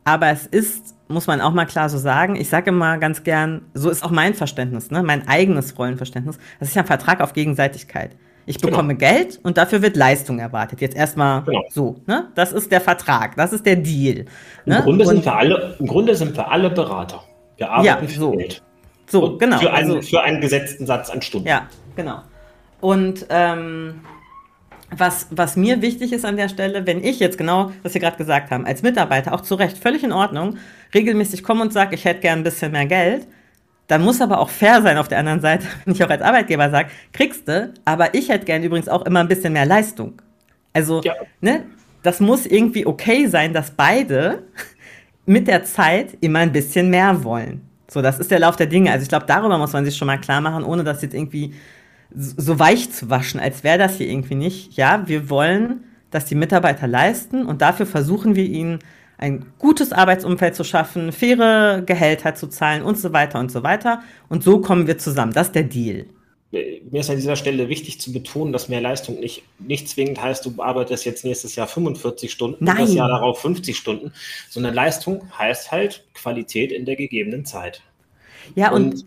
[0.04, 3.62] Aber es ist, muss man auch mal klar so sagen, ich sage immer ganz gern,
[3.74, 6.38] so ist auch mein Verständnis, ne, mein eigenes Rollenverständnis.
[6.60, 8.16] Das ist ja ein Vertrag auf Gegenseitigkeit.
[8.46, 8.70] Ich genau.
[8.70, 9.12] bekomme genau.
[9.12, 10.80] Geld und dafür wird Leistung erwartet.
[10.80, 11.64] Jetzt erstmal genau.
[11.68, 11.96] so.
[12.06, 12.28] Ne?
[12.36, 14.24] Das ist der Vertrag, das ist der Deal.
[14.64, 14.78] Ne?
[14.78, 17.22] Im, Grunde und, sind wir alle, Im Grunde sind wir alle Berater.
[17.56, 18.30] Wir arbeiten ja, für so.
[18.32, 18.62] Geld.
[19.08, 19.58] So, und genau.
[19.58, 21.48] Für einen, also, für einen gesetzten Satz an Stunden.
[21.48, 22.22] Ja, genau.
[22.80, 24.00] Und ähm,
[24.90, 28.16] was, was mir wichtig ist an der Stelle, wenn ich jetzt genau, was Sie gerade
[28.16, 30.58] gesagt haben, als Mitarbeiter, auch zu Recht, völlig in Ordnung,
[30.94, 33.26] regelmäßig komme und sage, ich hätte gern ein bisschen mehr Geld,
[33.86, 36.70] dann muss aber auch fair sein auf der anderen Seite, wenn ich auch als Arbeitgeber
[36.70, 40.20] sage, kriegst du, aber ich hätte gern übrigens auch immer ein bisschen mehr Leistung.
[40.72, 41.14] Also, ja.
[41.40, 41.64] ne,
[42.02, 44.44] das muss irgendwie okay sein, dass beide
[45.26, 47.62] mit der Zeit immer ein bisschen mehr wollen.
[47.88, 48.90] So, das ist der Lauf der Dinge.
[48.90, 51.54] Also ich glaube, darüber muss man sich schon mal klar machen, ohne das jetzt irgendwie
[52.14, 54.76] so weich zu waschen, als wäre das hier irgendwie nicht.
[54.76, 58.78] Ja, wir wollen, dass die Mitarbeiter leisten und dafür versuchen wir ihnen
[59.18, 64.02] ein gutes Arbeitsumfeld zu schaffen, faire Gehälter zu zahlen und so weiter und so weiter.
[64.28, 65.32] Und so kommen wir zusammen.
[65.32, 66.06] Das ist der Deal.
[66.52, 70.46] Mir ist an dieser Stelle wichtig zu betonen, dass mehr Leistung nicht, nicht zwingend heißt,
[70.46, 72.76] du arbeitest jetzt nächstes Jahr 45 Stunden Nein.
[72.76, 74.12] und das Jahr darauf 50 Stunden,
[74.48, 77.82] sondern Leistung heißt halt Qualität in der gegebenen Zeit.
[78.54, 79.06] Ja, und, und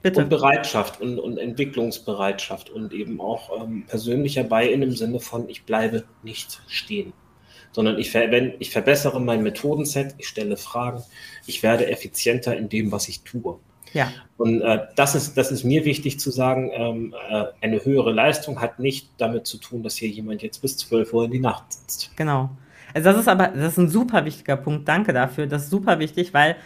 [0.00, 0.22] Bitte.
[0.22, 5.48] Und Bereitschaft und, und Entwicklungsbereitschaft und eben auch ähm, persönlicher bei in dem Sinne von,
[5.48, 7.12] ich bleibe nicht stehen
[7.72, 11.02] sondern ich, ver wenn, ich verbessere mein Methodenset, ich stelle Fragen,
[11.46, 13.58] ich werde effizienter in dem, was ich tue.
[13.92, 14.12] Ja.
[14.36, 18.60] Und äh, das, ist, das ist mir wichtig zu sagen, ähm, äh, eine höhere Leistung
[18.60, 21.72] hat nicht damit zu tun, dass hier jemand jetzt bis 12 Uhr in die Nacht
[21.72, 22.16] sitzt.
[22.16, 22.50] Genau.
[22.94, 24.88] Also das ist aber, das ist ein super wichtiger Punkt.
[24.88, 25.46] Danke dafür.
[25.46, 26.56] Das ist super wichtig, weil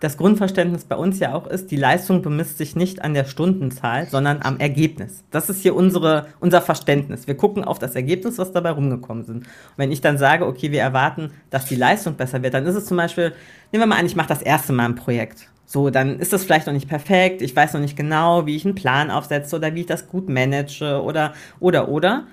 [0.00, 4.08] das Grundverständnis bei uns ja auch ist, die Leistung bemisst sich nicht an der Stundenzahl,
[4.08, 5.24] sondern am Ergebnis.
[5.30, 7.26] Das ist hier unsere, unser Verständnis.
[7.26, 9.36] Wir gucken auf das Ergebnis, was dabei rumgekommen sind.
[9.36, 12.74] Und wenn ich dann sage, okay, wir erwarten, dass die Leistung besser wird, dann ist
[12.74, 13.34] es zum Beispiel,
[13.72, 15.48] nehmen wir mal an, ich mache das erste Mal ein Projekt.
[15.66, 18.64] So, dann ist das vielleicht noch nicht perfekt, ich weiß noch nicht genau, wie ich
[18.64, 22.24] einen Plan aufsetze oder wie ich das gut manage oder, oder, oder.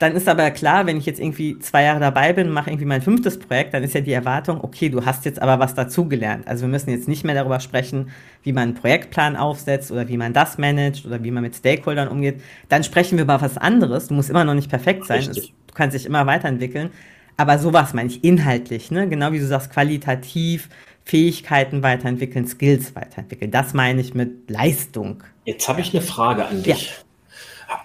[0.00, 3.02] Dann ist aber klar, wenn ich jetzt irgendwie zwei Jahre dabei bin, mache irgendwie mein
[3.02, 6.48] fünftes Projekt, dann ist ja die Erwartung, okay, du hast jetzt aber was dazugelernt.
[6.48, 8.10] Also wir müssen jetzt nicht mehr darüber sprechen,
[8.42, 12.08] wie man einen Projektplan aufsetzt oder wie man das managt oder wie man mit Stakeholdern
[12.08, 12.40] umgeht.
[12.70, 14.08] Dann sprechen wir über was anderes.
[14.08, 15.20] Du musst immer noch nicht perfekt sein.
[15.20, 16.88] Es, du kannst dich immer weiterentwickeln.
[17.36, 19.06] Aber sowas meine ich inhaltlich, ne?
[19.06, 20.70] Genau wie du sagst, qualitativ,
[21.04, 23.50] Fähigkeiten weiterentwickeln, Skills weiterentwickeln.
[23.50, 25.22] Das meine ich mit Leistung.
[25.44, 26.88] Jetzt habe ich eine Frage an dich.
[26.88, 26.94] Ja.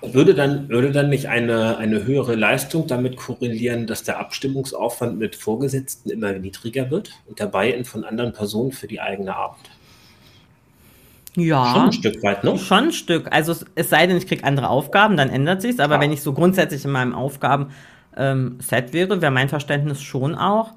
[0.02, 5.36] Würde dann, würde dann nicht eine, eine höhere Leistung damit korrelieren, dass der Abstimmungsaufwand mit
[5.36, 9.70] Vorgesetzten immer niedriger wird und der Buy-in von anderen Personen für die eigene Arbeit?
[11.36, 11.74] Ja.
[11.74, 12.58] Schon ein Stück weit, ne?
[12.58, 13.28] Schon ein Stück.
[13.32, 15.80] Also es, es sei denn, ich kriege andere Aufgaben, dann ändert sich's.
[15.80, 16.02] Aber ja.
[16.02, 17.74] wenn ich so grundsätzlich in meinem Aufgaben-Set
[18.18, 20.72] ähm, wäre, wäre mein Verständnis schon auch,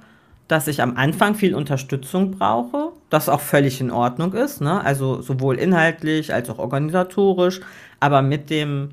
[0.48, 4.84] dass ich am Anfang viel Unterstützung brauche, das auch völlig in Ordnung ist, ne?
[4.84, 7.60] also sowohl inhaltlich als auch organisatorisch,
[8.00, 8.90] aber mit dem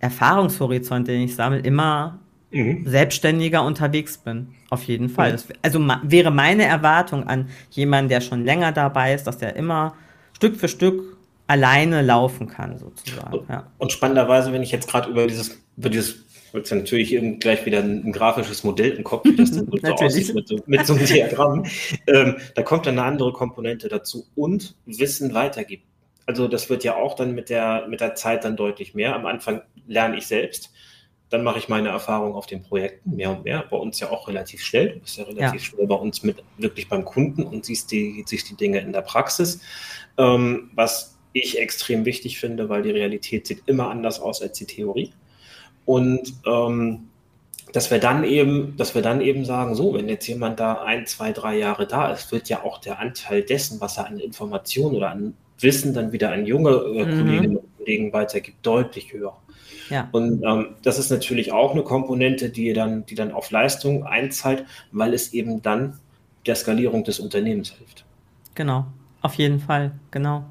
[0.00, 2.18] Erfahrungshorizont, den ich sammle, immer
[2.50, 2.84] mhm.
[2.86, 4.48] selbstständiger unterwegs bin.
[4.70, 5.32] Auf jeden Fall.
[5.32, 5.38] Mhm.
[5.62, 9.94] Also wäre meine Erwartung an jemanden, der schon länger dabei ist, dass der immer
[10.34, 13.40] Stück für Stück alleine laufen kann, sozusagen.
[13.48, 13.64] Ja.
[13.78, 16.23] Und spannenderweise, wenn ich jetzt gerade über dieses, über dieses
[16.54, 20.34] jetzt natürlich gleich wieder ein, ein, grafisches Modell im Kopf, wie das dann so aussieht
[20.34, 21.66] mit, mit, so einem Diagramm.
[22.06, 25.84] Ähm, da kommt dann eine andere Komponente dazu und Wissen weitergibt.
[26.26, 29.14] Also das wird ja auch dann mit der, mit der Zeit dann deutlich mehr.
[29.14, 30.72] Am Anfang lerne ich selbst,
[31.28, 33.64] dann mache ich meine Erfahrung auf den Projekten mehr und mehr.
[33.68, 34.90] Bei uns ja auch relativ schnell.
[34.90, 35.66] Du bist ja relativ ja.
[35.66, 39.02] schnell bei uns mit wirklich beim Kunden und siehst die, siehst die Dinge in der
[39.02, 39.60] Praxis.
[40.16, 44.66] Ähm, was ich extrem wichtig finde, weil die Realität sieht immer anders aus als die
[44.66, 45.12] Theorie.
[45.84, 47.08] Und ähm,
[47.72, 51.06] dass wir dann eben, dass wir dann eben sagen, so, wenn jetzt jemand da ein,
[51.06, 54.94] zwei, drei Jahre da ist, wird ja auch der Anteil dessen, was er an Informationen
[54.94, 57.18] oder an Wissen dann wieder an junge äh, mhm.
[57.18, 59.36] Kolleginnen und Kollegen weitergibt, deutlich höher.
[59.90, 60.08] Ja.
[60.12, 64.64] Und ähm, das ist natürlich auch eine Komponente, die dann, die dann auf Leistung einzahlt,
[64.92, 65.98] weil es eben dann
[66.46, 68.04] der Skalierung des Unternehmens hilft.
[68.54, 68.86] Genau,
[69.20, 70.44] auf jeden Fall, genau.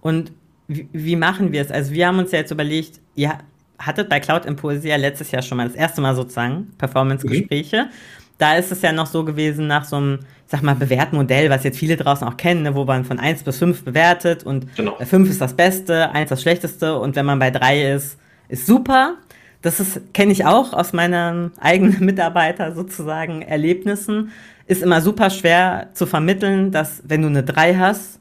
[0.00, 0.32] Und
[0.66, 1.70] wie, wie machen wir es?
[1.70, 3.38] Also wir haben uns ja jetzt überlegt, ihr
[3.78, 7.84] hattet bei Cloud Impulse ja letztes Jahr schon mal das erste Mal sozusagen Performance-Gespräche.
[7.84, 7.90] Mhm.
[8.38, 11.78] Da ist es ja noch so gewesen nach so einem, sag mal, Bewertmodell, was jetzt
[11.78, 14.96] viele draußen auch kennen, ne, wo man von 1 bis 5 bewertet und genau.
[14.96, 19.16] 5 ist das Beste, 1 das Schlechteste und wenn man bei 3 ist, ist super.
[19.60, 24.30] Das kenne ich auch aus meinen eigenen Mitarbeiter sozusagen Erlebnissen.
[24.66, 28.20] Ist immer super schwer zu vermitteln, dass wenn du eine 3 hast,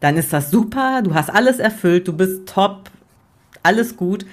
[0.00, 2.90] dann ist das super, du hast alles erfüllt, du bist top,
[3.62, 4.24] alles gut.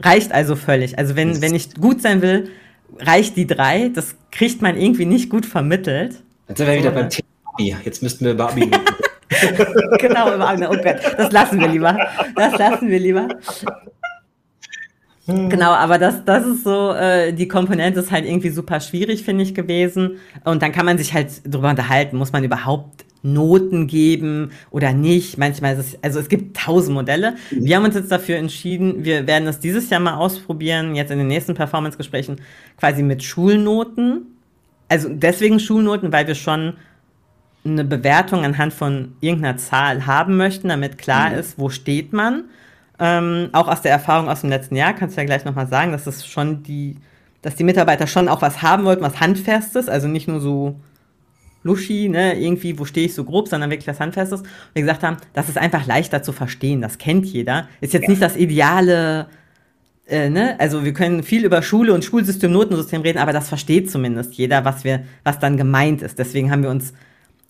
[0.00, 0.98] Reicht also völlig.
[0.98, 2.50] Also wenn, wenn ich gut sein will,
[2.98, 3.90] reicht die 3.
[3.94, 6.22] Das kriegt man irgendwie nicht gut vermittelt.
[6.48, 7.76] Jetzt sind wir wieder beim Thema Abi.
[7.84, 8.70] Jetzt müssten wir über Abi
[9.98, 10.64] genau, über Abi.
[10.66, 11.98] Oh Gott, das lassen wir lieber.
[12.34, 13.28] Das lassen wir lieber.
[15.26, 19.42] Genau, aber das, das ist so, äh, die Komponente ist halt irgendwie super schwierig, finde
[19.42, 20.18] ich, gewesen.
[20.44, 25.38] Und dann kann man sich halt drüber unterhalten, muss man überhaupt Noten geben oder nicht.
[25.38, 27.36] Manchmal ist es, also es gibt tausend Modelle.
[27.50, 27.64] Mhm.
[27.64, 31.18] Wir haben uns jetzt dafür entschieden, wir werden das dieses Jahr mal ausprobieren, jetzt in
[31.18, 32.40] den nächsten Performance-Gesprächen,
[32.76, 34.26] quasi mit Schulnoten.
[34.88, 36.74] Also deswegen Schulnoten, weil wir schon
[37.64, 41.38] eine Bewertung anhand von irgendeiner Zahl haben möchten, damit klar mhm.
[41.38, 42.44] ist, wo steht man.
[43.00, 45.92] Ähm, auch aus der Erfahrung aus dem letzten Jahr kannst du ja gleich nochmal sagen,
[45.92, 46.96] dass es schon die,
[47.42, 50.80] dass die Mitarbeiter schon auch was haben wollten, was Handfestes, also nicht nur so
[51.68, 54.40] Luschi, ne, irgendwie, wo stehe ich so grob, sondern wirklich was Handfestes.
[54.40, 57.68] Und wir gesagt haben, das ist einfach leichter zu verstehen, das kennt jeder.
[57.80, 58.08] Ist jetzt ja.
[58.10, 59.28] nicht das ideale,
[60.06, 63.90] äh, ne, also wir können viel über Schule und Schulsystem, Notensystem reden, aber das versteht
[63.90, 66.18] zumindest jeder, was wir, was dann gemeint ist.
[66.18, 66.92] Deswegen haben wir uns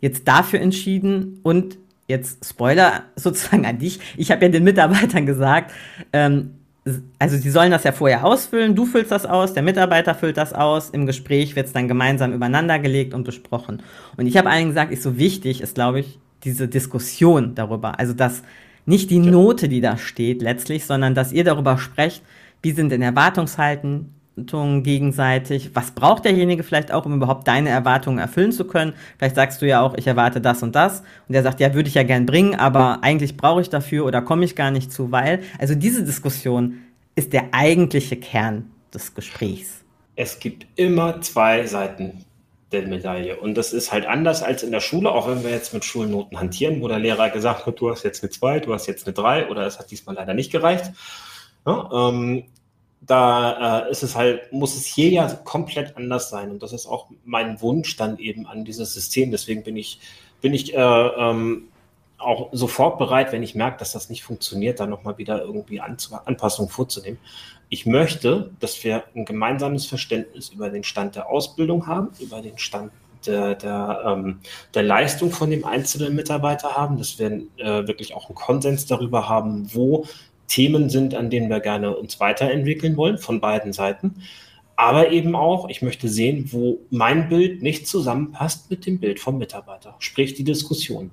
[0.01, 1.79] jetzt dafür entschieden und
[2.09, 4.01] jetzt Spoiler sozusagen an dich.
[4.17, 5.73] Ich habe ja den Mitarbeitern gesagt,
[6.13, 6.58] ähm,
[7.19, 10.53] also sie sollen das ja vorher ausfüllen, du füllst das aus, der Mitarbeiter füllt das
[10.53, 13.83] aus, im Gespräch wird es dann gemeinsam übereinander gelegt und besprochen.
[14.17, 17.99] Und ich habe allen gesagt, ist so wichtig, ist glaube ich diese Diskussion darüber.
[17.99, 18.43] Also dass
[18.87, 22.23] nicht die Note, die da steht letztlich, sondern dass ihr darüber sprecht,
[22.63, 25.71] wie sind denn Erwartungshalten, Erwartungen gegenseitig.
[25.75, 28.95] Was braucht derjenige vielleicht auch, um überhaupt deine Erwartungen erfüllen zu können?
[29.19, 31.01] Vielleicht sagst du ja auch, ich erwarte das und das.
[31.27, 34.23] Und der sagt, ja, würde ich ja gern bringen, aber eigentlich brauche ich dafür oder
[34.23, 35.41] komme ich gar nicht zu, weil.
[35.59, 36.79] Also diese Diskussion
[37.17, 39.85] ist der eigentliche Kern des Gesprächs.
[40.15, 42.25] Es gibt immer zwei Seiten
[42.73, 43.37] der Medaille.
[43.37, 46.39] Und das ist halt anders als in der Schule, auch wenn wir jetzt mit Schulnoten
[46.39, 49.15] hantieren, wo der Lehrer gesagt hat, du hast jetzt eine 2, du hast jetzt eine
[49.15, 50.93] 3 oder es hat diesmal leider nicht gereicht.
[51.67, 52.45] Ja, ähm,
[53.09, 56.51] da äh, ist es halt, muss es hier ja komplett anders sein.
[56.51, 59.31] Und das ist auch mein Wunsch dann eben an dieses System.
[59.31, 59.99] Deswegen bin ich,
[60.43, 61.69] bin ich äh, ähm,
[62.19, 65.97] auch sofort bereit, wenn ich merke, dass das nicht funktioniert, dann nochmal wieder irgendwie An
[66.27, 67.19] Anpassungen vorzunehmen.
[67.71, 72.59] Ich möchte, dass wir ein gemeinsames Verständnis über den Stand der Ausbildung haben, über den
[72.59, 72.93] Stand
[73.27, 74.41] der, der, ähm,
[74.75, 79.29] der Leistung von dem einzelnen Mitarbeiter haben, dass wir äh, wirklich auch einen Konsens darüber
[79.29, 80.07] haben, wo
[80.49, 84.23] Themen sind, an denen wir gerne uns weiterentwickeln wollen, von beiden Seiten.
[84.77, 89.39] Aber eben auch, ich möchte sehen, wo mein Bild nicht zusammenpasst mit dem Bild vom
[89.39, 91.11] Mitarbeiter, sprich die Diskussion.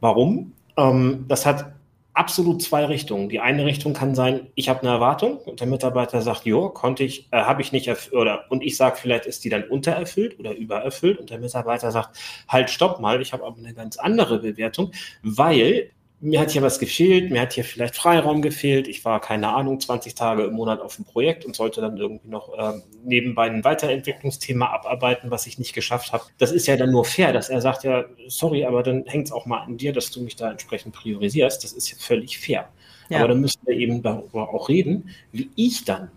[0.00, 0.52] Warum?
[0.76, 1.74] Ähm, das hat
[2.14, 3.28] absolut zwei Richtungen.
[3.28, 7.04] Die eine Richtung kann sein, ich habe eine Erwartung und der Mitarbeiter sagt, jo, konnte
[7.04, 10.38] ich, äh, habe ich nicht erfüllt, oder und ich sage, vielleicht ist die dann untererfüllt
[10.38, 12.16] oder übererfüllt und der Mitarbeiter sagt,
[12.48, 14.92] halt, stopp mal, ich habe aber eine ganz andere Bewertung,
[15.22, 15.90] weil
[16.24, 18.88] mir hat hier was gefehlt, mir hat hier vielleicht Freiraum gefehlt.
[18.88, 22.28] Ich war, keine Ahnung, 20 Tage im Monat auf dem Projekt und sollte dann irgendwie
[22.28, 26.24] noch äh, nebenbei ein Weiterentwicklungsthema abarbeiten, was ich nicht geschafft habe.
[26.38, 29.32] Das ist ja dann nur fair, dass er sagt, ja, sorry, aber dann hängt es
[29.32, 31.62] auch mal an dir, dass du mich da entsprechend priorisierst.
[31.62, 32.70] Das ist ja völlig fair.
[33.10, 33.18] Ja.
[33.18, 36.10] Aber dann müssen wir eben darüber auch reden, wie ich dann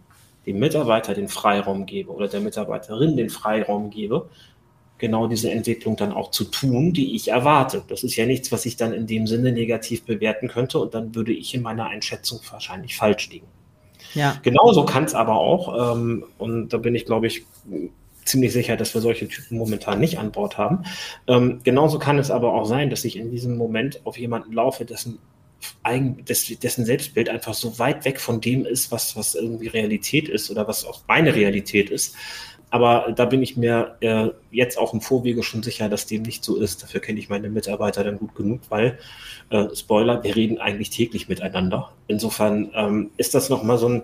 [0.46, 4.30] dem Mitarbeiter den Freiraum gebe oder der Mitarbeiterin den Freiraum gebe,
[4.98, 7.84] genau diese Entwicklung dann auch zu tun, die ich erwarte.
[7.88, 11.14] Das ist ja nichts, was ich dann in dem Sinne negativ bewerten könnte und dann
[11.16, 13.48] würde ich in meiner Einschätzung wahrscheinlich falsch liegen.
[14.14, 14.40] Ja.
[14.44, 17.46] Genauso kann es aber auch, ähm, und da bin ich, glaube ich,
[18.26, 20.84] ziemlich sicher, dass wir solche Typen momentan nicht an Bord haben.
[21.28, 24.86] Ähm, genauso kann es aber auch sein, dass ich in diesem Moment auf jemanden laufe,
[24.86, 25.20] dessen
[25.84, 30.52] eigen, dessen Selbstbild einfach so weit weg von dem ist, was, was irgendwie Realität ist
[30.52, 32.16] oder was auch meine Realität ist.
[32.70, 36.44] Aber da bin ich mir äh, jetzt auch im Vorwege schon sicher, dass dem nicht
[36.44, 36.84] so ist.
[36.84, 39.00] Dafür kenne ich meine Mitarbeiter dann gut genug, weil,
[39.50, 41.92] äh, Spoiler, wir reden eigentlich täglich miteinander.
[42.08, 44.04] Insofern ähm, ist das nochmal so ein,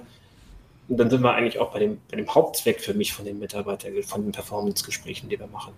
[0.88, 4.02] dann sind wir eigentlich auch bei dem, bei dem Hauptzweck für mich von den Mitarbeitern,
[4.04, 5.74] von den Performance-Gesprächen, die wir machen.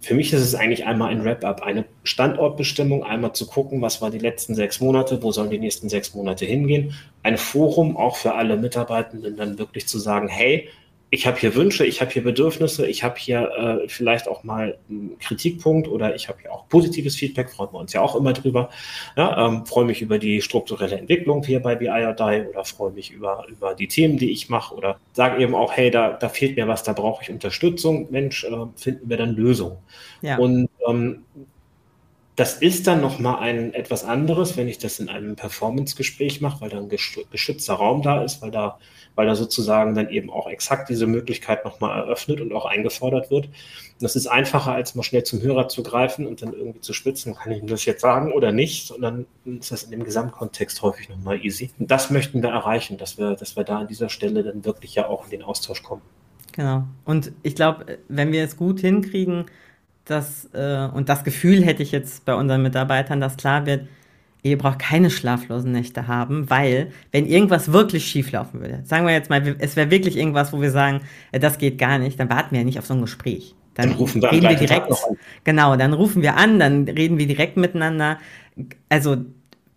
[0.00, 4.10] Für mich ist es eigentlich einmal ein Wrap-up, eine Standortbestimmung, einmal zu gucken, was war
[4.10, 6.94] die letzten sechs Monate, wo sollen die nächsten sechs Monate hingehen.
[7.22, 10.68] Ein Forum auch für alle Mitarbeitenden, dann wirklich zu sagen, hey,
[11.10, 13.50] ich habe hier Wünsche, ich habe hier Bedürfnisse, ich habe hier
[13.84, 17.78] äh, vielleicht auch mal einen Kritikpunkt oder ich habe hier auch positives Feedback, freuen wir
[17.78, 18.70] uns ja auch immer drüber.
[19.16, 22.90] Ja, ähm, freue mich über die strukturelle Entwicklung hier bei BI or Die oder freue
[22.90, 26.28] mich über, über die Themen, die ich mache oder sage eben auch, hey, da, da
[26.28, 28.08] fehlt mir was, da brauche ich Unterstützung.
[28.10, 29.78] Mensch, äh, finden wir dann Lösungen.
[30.22, 30.38] Ja.
[30.38, 31.24] Und ähm,
[32.36, 36.70] das ist dann nochmal ein etwas anderes, wenn ich das in einem Performance-Gespräch mache, weil
[36.70, 38.78] da ein geschützter Raum da ist, weil da
[39.16, 43.48] weil da sozusagen dann eben auch exakt diese Möglichkeit nochmal eröffnet und auch eingefordert wird.
[43.98, 47.34] das ist einfacher, als mal schnell zum Hörer zu greifen und dann irgendwie zu spitzen,
[47.34, 51.08] kann ich ihm das jetzt sagen oder nicht, dann ist das in dem Gesamtkontext häufig
[51.08, 51.70] nochmal easy.
[51.78, 54.94] Und das möchten wir erreichen, dass wir, dass wir da an dieser Stelle dann wirklich
[54.94, 56.02] ja auch in den Austausch kommen.
[56.52, 56.84] Genau.
[57.06, 59.46] Und ich glaube, wenn wir es gut hinkriegen,
[60.06, 63.86] dass, äh, und das Gefühl hätte ich jetzt bei unseren Mitarbeitern, dass klar wird,
[64.42, 69.12] ihr braucht keine schlaflosen Nächte haben, weil wenn irgendwas wirklich schief laufen würde, sagen wir
[69.12, 71.00] jetzt mal, es wäre wirklich irgendwas, wo wir sagen,
[71.32, 73.54] äh, das geht gar nicht, dann warten wir ja nicht auf so ein Gespräch.
[73.74, 74.88] Dann, dann rufen wir reden wir direkt,
[75.44, 78.18] genau, dann rufen wir an, dann reden wir direkt miteinander.
[78.88, 79.18] Also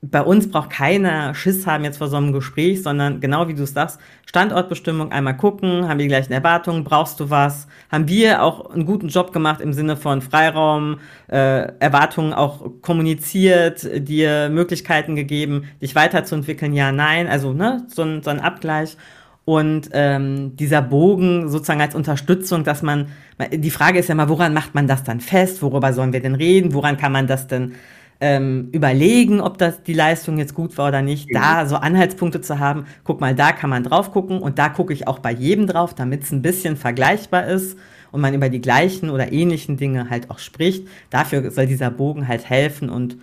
[0.01, 3.63] bei uns braucht keiner Schiss haben jetzt vor so einem Gespräch, sondern genau wie du
[3.63, 7.67] es sagst, Standortbestimmung einmal gucken, haben wir die gleichen Erwartungen, brauchst du was?
[7.91, 13.89] Haben wir auch einen guten Job gemacht im Sinne von Freiraum, äh, Erwartungen auch kommuniziert,
[14.07, 16.73] dir Möglichkeiten gegeben, dich weiterzuentwickeln?
[16.73, 18.95] Ja, nein, also ne, so ein, so ein Abgleich.
[19.43, 23.07] Und ähm, dieser Bogen sozusagen als Unterstützung, dass man,
[23.51, 25.63] die Frage ist ja mal, woran macht man das dann fest?
[25.63, 26.73] Worüber sollen wir denn reden?
[26.75, 27.73] Woran kann man das denn
[28.21, 31.35] ähm, überlegen, ob das die Leistung jetzt gut war oder nicht, mhm.
[31.35, 34.93] da so Anhaltspunkte zu haben, guck mal, da kann man drauf gucken und da gucke
[34.93, 37.77] ich auch bei jedem drauf, damit es ein bisschen vergleichbar ist
[38.11, 40.87] und man über die gleichen oder ähnlichen Dinge halt auch spricht.
[41.09, 43.17] Dafür soll dieser Bogen halt helfen und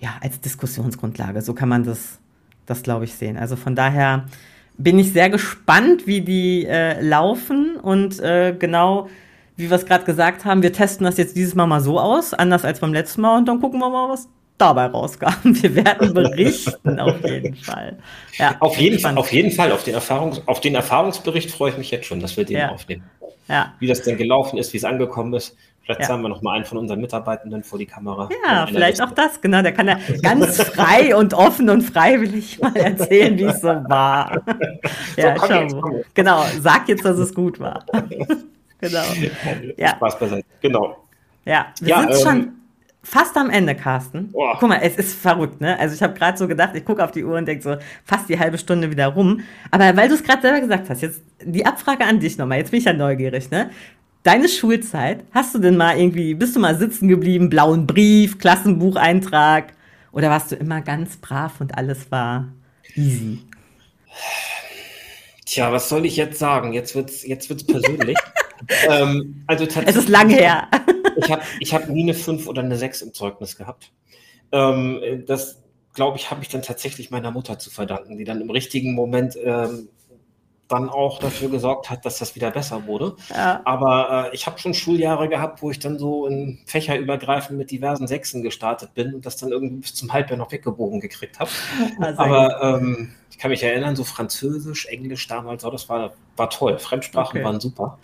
[0.00, 1.42] ja, als Diskussionsgrundlage.
[1.42, 2.18] So kann man das,
[2.66, 3.36] das glaube ich, sehen.
[3.36, 4.26] Also von daher
[4.78, 9.08] bin ich sehr gespannt, wie die äh, laufen und äh, genau
[9.56, 12.32] wie wir es gerade gesagt haben, wir testen das jetzt dieses Mal mal so aus,
[12.32, 15.32] anders als beim letzten Mal, und dann gucken wir mal, was dabei rauskam.
[15.44, 17.96] Wir werden berichten, auf jeden Fall.
[18.36, 21.78] Ja, auf, jeden Fall auf jeden Fall, auf den, Erfahrungs auf den Erfahrungsbericht freue ich
[21.78, 22.70] mich jetzt schon, dass wir den ja.
[22.70, 23.04] aufnehmen.
[23.48, 23.74] Ja.
[23.78, 25.56] Wie das denn gelaufen ist, wie es angekommen ist.
[25.82, 26.06] Vielleicht ja.
[26.08, 28.28] sagen wir noch mal einen von unseren Mitarbeitenden vor die Kamera.
[28.44, 29.62] Ja, vielleicht auch das, genau.
[29.62, 34.42] Der kann ja ganz frei und offen und freiwillig mal erzählen, wie es so war.
[35.16, 36.02] so, ja, schau.
[36.12, 37.86] Genau, sag jetzt, dass es gut war.
[38.80, 39.04] genau.
[39.78, 39.92] Ja.
[39.92, 40.46] Spaß beiseite.
[40.60, 40.98] Genau.
[41.46, 42.52] Ja, wir ja, sind ähm, schon
[43.08, 44.30] fast am Ende, Carsten.
[44.34, 44.52] Oh.
[44.58, 45.78] Guck mal, es ist verrückt, ne?
[45.78, 48.28] Also ich habe gerade so gedacht, ich gucke auf die Uhr und denke so, fast
[48.28, 49.40] die halbe Stunde wieder rum.
[49.70, 52.70] Aber weil du es gerade selber gesagt hast, jetzt die Abfrage an dich nochmal, jetzt
[52.70, 53.70] bin ich ja neugierig, ne?
[54.24, 59.72] Deine Schulzeit, hast du denn mal irgendwie, bist du mal sitzen geblieben, blauen Brief, Klassenbucheintrag?
[60.12, 62.48] Oder warst du immer ganz brav und alles war
[62.94, 63.38] easy?
[65.46, 66.74] Tja, was soll ich jetzt sagen?
[66.74, 68.18] Jetzt wird's, jetzt wird's persönlich.
[68.90, 69.96] ähm, also tatsächlich.
[69.96, 70.68] Es ist lange her.
[71.18, 73.92] Ich habe ich hab nie eine 5 oder eine 6 im Zeugnis gehabt.
[74.52, 75.62] Ähm, das,
[75.94, 79.36] glaube ich, habe ich dann tatsächlich meiner Mutter zu verdanken, die dann im richtigen Moment
[79.42, 79.88] ähm,
[80.68, 83.16] dann auch dafür gesorgt hat, dass das wieder besser wurde.
[83.30, 83.62] Ja.
[83.64, 88.06] Aber äh, ich habe schon Schuljahre gehabt, wo ich dann so in Fächerübergreifend mit diversen
[88.06, 91.50] Sechsen gestartet bin und das dann irgendwie bis zum Halbjahr noch weggebogen gekriegt habe.
[92.16, 96.78] Aber ähm, ich kann mich erinnern, so Französisch, Englisch damals, oh, das war, war toll.
[96.78, 97.44] Fremdsprachen okay.
[97.44, 97.98] waren super.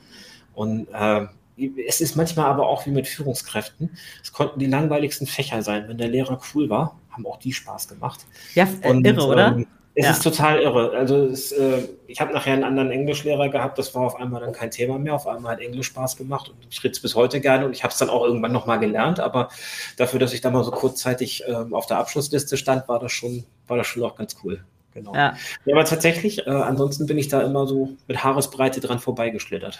[0.54, 3.90] Und äh, es ist manchmal aber auch wie mit Führungskräften.
[4.22, 5.88] Es konnten die langweiligsten Fächer sein.
[5.88, 8.26] Wenn der Lehrer cool war, haben auch die Spaß gemacht.
[8.54, 9.48] Ja, und, irre, oder?
[9.48, 10.10] Ähm, es ja.
[10.10, 10.90] ist total irre.
[10.96, 14.52] Also es, äh, ich habe nachher einen anderen Englischlehrer gehabt, das war auf einmal dann
[14.52, 15.14] kein Thema mehr.
[15.14, 17.84] Auf einmal hat Englisch Spaß gemacht und ich rede es bis heute gerne und ich
[17.84, 19.20] habe es dann auch irgendwann nochmal gelernt.
[19.20, 19.48] Aber
[19.96, 23.44] dafür, dass ich da mal so kurzzeitig äh, auf der Abschlussliste stand, war das schon,
[23.68, 24.64] war das schon auch ganz cool.
[24.94, 25.14] Genau.
[25.14, 25.34] Ja.
[25.64, 29.78] ja aber tatsächlich, äh, ansonsten bin ich da immer so mit Haaresbreite dran vorbeigeschlittert.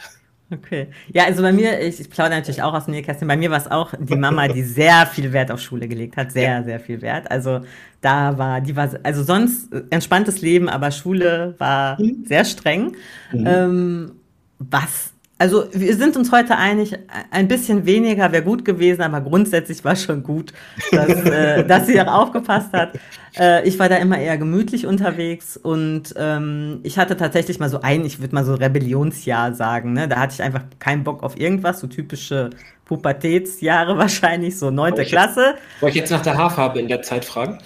[0.51, 0.89] Okay.
[1.13, 3.59] Ja, also bei mir, ich, ich plaudere natürlich auch aus dem Nähkästchen, bei mir war
[3.59, 7.01] es auch die Mama, die sehr viel Wert auf Schule gelegt hat, sehr, sehr viel
[7.01, 7.31] Wert.
[7.31, 7.63] Also
[8.03, 12.25] da war, die war, also sonst entspanntes Leben, aber Schule war mhm.
[12.27, 12.95] sehr streng.
[13.33, 13.47] Mhm.
[13.47, 14.13] Ähm,
[14.59, 15.14] was
[15.45, 16.97] also wir sind uns heute einig,
[17.31, 20.55] ein bisschen weniger wäre gut gewesen, aber grundsätzlich war schon gut,
[20.91, 22.99] dass, äh, dass sie auch aufgepasst hat.
[23.39, 27.83] Äh, ich war da immer eher gemütlich unterwegs und ähm, ich hatte tatsächlich mal so
[27.83, 29.93] ein, ich würde mal so Rebellionsjahr sagen.
[29.93, 30.09] Ne?
[30.09, 32.49] Da hatte ich einfach keinen Bock auf irgendwas, so typische
[32.87, 35.57] Pubertätsjahre wahrscheinlich, so neunte Klasse.
[35.81, 37.59] Soll ich jetzt nach der Haarfarbe in der Zeit fragen?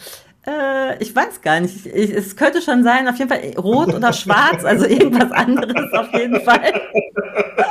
[0.48, 1.84] Äh, ich weiß gar nicht.
[1.84, 6.12] Ich, es könnte schon sein, auf jeden Fall rot oder schwarz, also irgendwas anderes auf
[6.14, 6.80] jeden Fall.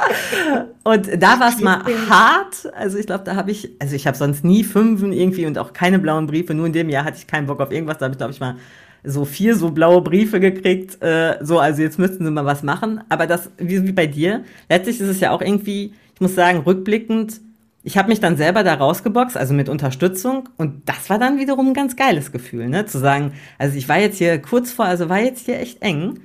[0.83, 2.71] Und da war es mal hart.
[2.75, 5.73] Also ich glaube, da habe ich, also ich habe sonst nie Fünfen irgendwie und auch
[5.73, 6.53] keine blauen Briefe.
[6.53, 7.97] Nur in dem Jahr hatte ich keinen Bock auf irgendwas.
[7.97, 8.55] Da habe ich, glaube ich, mal
[9.03, 11.01] so vier so blaue Briefe gekriegt.
[11.01, 13.01] Äh, so, also jetzt müssten sie mal was machen.
[13.09, 16.59] Aber das, wie, wie bei dir, letztlich ist es ja auch irgendwie, ich muss sagen,
[16.59, 17.41] rückblickend,
[17.83, 20.49] ich habe mich dann selber da rausgeboxt, also mit Unterstützung.
[20.57, 22.85] Und das war dann wiederum ein ganz geiles Gefühl, ne?
[22.85, 26.19] Zu sagen, also ich war jetzt hier kurz vor, also war jetzt hier echt eng.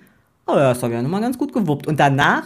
[0.45, 1.87] Aber ja, das habe ich ja nochmal ganz gut gewuppt.
[1.87, 2.43] Und danach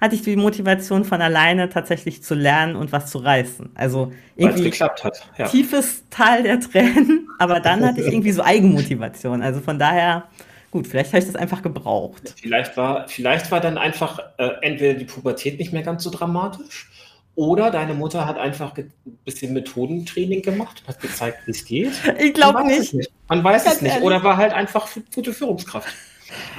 [0.00, 3.70] hatte ich die Motivation von alleine tatsächlich zu lernen und was zu reißen.
[3.74, 5.28] Also irgendwie geklappt hat.
[5.38, 5.48] Ja.
[5.48, 9.42] tiefes Tal der Tränen, aber dann hatte ich irgendwie so Eigenmotivation.
[9.42, 10.24] Also von daher,
[10.70, 12.34] gut, vielleicht habe ich das einfach gebraucht.
[12.40, 16.90] Vielleicht war, vielleicht war dann einfach äh, entweder die Pubertät nicht mehr ganz so dramatisch
[17.36, 18.92] oder deine Mutter hat einfach ein
[19.24, 21.92] bisschen Methodentraining gemacht und hat gezeigt, wie es geht.
[22.18, 22.94] Ich glaube nicht.
[22.94, 23.10] nicht.
[23.28, 23.92] Man weiß Ganz es nicht.
[23.92, 24.06] Ehrlich.
[24.06, 25.88] Oder war halt einfach gute Führungskraft.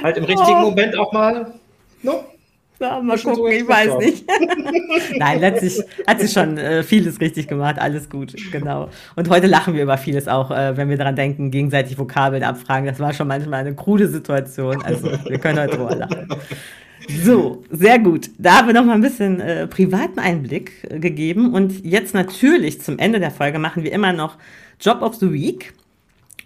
[0.04, 0.70] Halt im richtigen oh.
[0.70, 1.54] Moment auch mal.
[2.02, 2.26] No?
[2.80, 4.26] Ja, mal gucken, so ich weiß nicht.
[5.18, 8.90] Nein, letztlich hat sie schon äh, vieles richtig gemacht, alles gut, genau.
[9.16, 12.86] Und heute lachen wir über vieles auch, äh, wenn wir daran denken, gegenseitig Vokabeln abfragen.
[12.86, 14.82] Das war schon manchmal eine krude Situation.
[14.84, 16.28] Also wir können heute drüber lachen.
[17.24, 18.30] So, sehr gut.
[18.38, 21.54] Da haben wir noch mal ein bisschen äh, privaten Einblick äh, gegeben.
[21.54, 24.38] Und jetzt natürlich zum Ende der Folge machen wir immer noch
[24.80, 25.74] Job of the Week.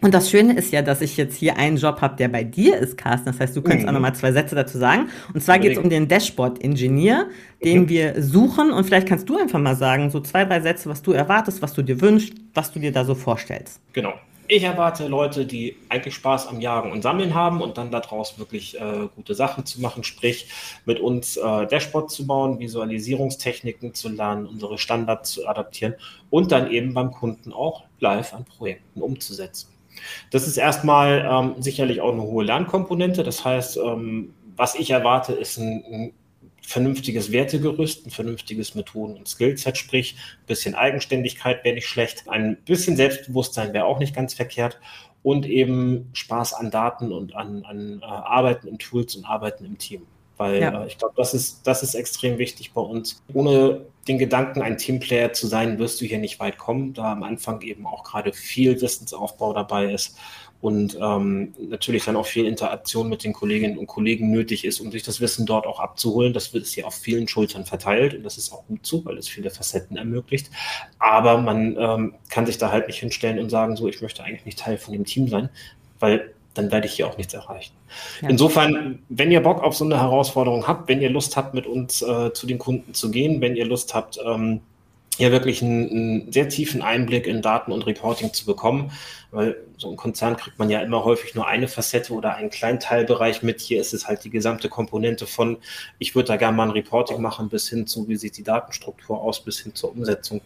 [0.02, 2.78] Und das Schöne ist ja, dass ich jetzt hier einen Job habe, der bei dir
[2.78, 3.26] ist, Carsten.
[3.26, 3.90] Das heißt, du könntest mhm.
[3.90, 5.10] auch noch mal zwei Sätze dazu sagen.
[5.34, 7.28] Und zwar geht es um den Dashboard-Ingenieur,
[7.64, 7.90] den mhm.
[7.90, 8.72] wir suchen.
[8.72, 11.74] Und vielleicht kannst du einfach mal sagen, so zwei, drei Sätze, was du erwartest, was
[11.74, 13.82] du dir wünschst, was du dir da so vorstellst.
[13.92, 14.14] Genau.
[14.52, 18.82] Ich erwarte Leute, die eigentlich Spaß am Jagen und Sammeln haben und dann daraus wirklich
[18.82, 20.50] äh, gute Sachen zu machen, sprich
[20.86, 25.94] mit uns äh, Dashboard zu bauen, Visualisierungstechniken zu lernen, unsere Standards zu adaptieren
[26.32, 29.70] und dann eben beim Kunden auch live an Projekten umzusetzen.
[30.32, 33.24] Das ist erstmal ähm, sicherlich auch eine hohe Lernkomponente.
[33.24, 36.14] Das heißt, ähm, was ich erwarte, ist ein, ein
[36.62, 42.58] vernünftiges Wertegerüst, ein vernünftiges Methoden- und Skillset, sprich ein bisschen Eigenständigkeit wäre nicht schlecht, ein
[42.66, 44.80] bisschen Selbstbewusstsein wäre auch nicht ganz verkehrt
[45.24, 49.78] und eben Spaß an Daten und an, an äh, Arbeiten in Tools und Arbeiten im
[49.78, 50.04] Team.
[50.38, 50.84] Weil ja.
[50.84, 53.22] äh, ich glaube, das ist, das ist extrem wichtig bei uns.
[53.34, 57.24] Ohne den Gedanken, ein Teamplayer zu sein, wirst du hier nicht weit kommen, da am
[57.24, 60.18] Anfang eben auch gerade viel Wissensaufbau dabei ist
[60.62, 64.92] und ähm, natürlich dann auch viel Interaktion mit den Kolleginnen und Kollegen nötig ist, um
[64.92, 66.34] sich das Wissen dort auch abzuholen.
[66.34, 69.18] Das wird es hier auf vielen Schultern verteilt und das ist auch gut so, weil
[69.18, 70.50] es viele Facetten ermöglicht.
[70.98, 74.46] Aber man ähm, kann sich da halt nicht hinstellen und sagen, so, ich möchte eigentlich
[74.46, 75.50] nicht Teil von dem Team sein,
[76.00, 77.74] weil dann werde ich hier auch nichts erreichen.
[78.22, 78.30] Ja.
[78.30, 82.02] Insofern, wenn ihr Bock auf so eine Herausforderung habt, wenn ihr Lust habt, mit uns
[82.02, 84.62] äh, zu den Kunden zu gehen, wenn ihr Lust habt, ähm,
[85.18, 88.92] ja wirklich einen, einen, sehr tiefen Einblick in Daten und Reporting zu bekommen,
[89.32, 92.80] weil so ein Konzern kriegt man ja immer häufig nur eine Facette oder einen kleinen
[92.80, 93.60] Teilbereich mit.
[93.60, 95.58] Hier ist es halt die gesamte Komponente von,
[95.98, 99.22] ich würde da gerne mal ein Reporting machen, bis hin zu, wie sieht die Datenstruktur
[99.22, 100.42] aus, bis hin zur Umsetzung.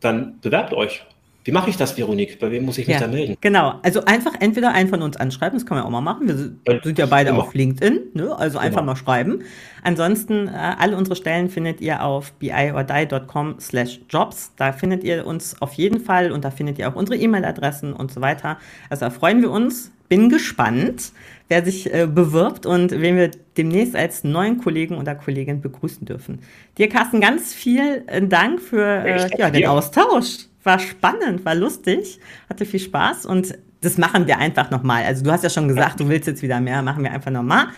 [0.00, 1.04] Dann bewerbt euch
[1.48, 2.38] wie mache ich das, Veronique?
[2.38, 3.38] Bei wem muss ich mich ja, da melden?
[3.40, 6.28] Genau, also einfach entweder einen von uns anschreiben, das können wir auch mal machen.
[6.28, 7.38] Wir sind ja beide Immer.
[7.38, 8.36] auf LinkedIn, ne?
[8.38, 8.92] also einfach genau.
[8.92, 9.38] mal schreiben.
[9.82, 14.52] Ansonsten, äh, alle unsere Stellen findet ihr auf biordie.com slash jobs.
[14.56, 18.12] Da findet ihr uns auf jeden Fall und da findet ihr auch unsere E-Mail-Adressen und
[18.12, 18.58] so weiter.
[18.90, 19.90] Also da freuen wir uns.
[20.10, 21.12] Bin gespannt,
[21.48, 26.40] wer sich äh, bewirbt und wen wir demnächst als neuen Kollegen oder Kollegin begrüßen dürfen.
[26.76, 32.20] Dir, Carsten, ganz viel äh, Dank für äh, ja, den Austausch war spannend, war lustig,
[32.50, 35.04] hatte viel Spaß und das machen wir einfach nochmal.
[35.04, 37.68] Also du hast ja schon gesagt, du willst jetzt wieder mehr, machen wir einfach nochmal.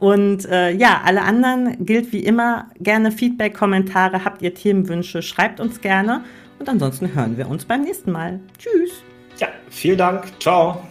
[0.00, 5.60] Und äh, ja, alle anderen gilt wie immer gerne Feedback, Kommentare, habt ihr Themenwünsche, schreibt
[5.60, 6.24] uns gerne
[6.58, 8.40] und ansonsten hören wir uns beim nächsten Mal.
[8.58, 8.90] Tschüss.
[9.38, 10.24] Ja, vielen Dank.
[10.40, 10.82] Ciao.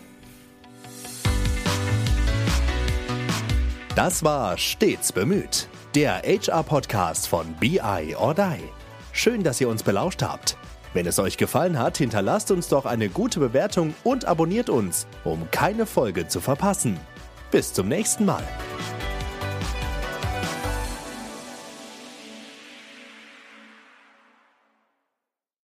[3.96, 8.64] Das war Stets bemüht, der HR-Podcast von BI or Die.
[9.12, 10.56] Schön, dass ihr uns belauscht habt.
[10.94, 15.50] Wenn es euch gefallen hat, hinterlasst uns doch eine gute Bewertung und abonniert uns, um
[15.52, 17.00] keine Folge zu verpassen.
[17.50, 18.44] Bis zum nächsten Mal.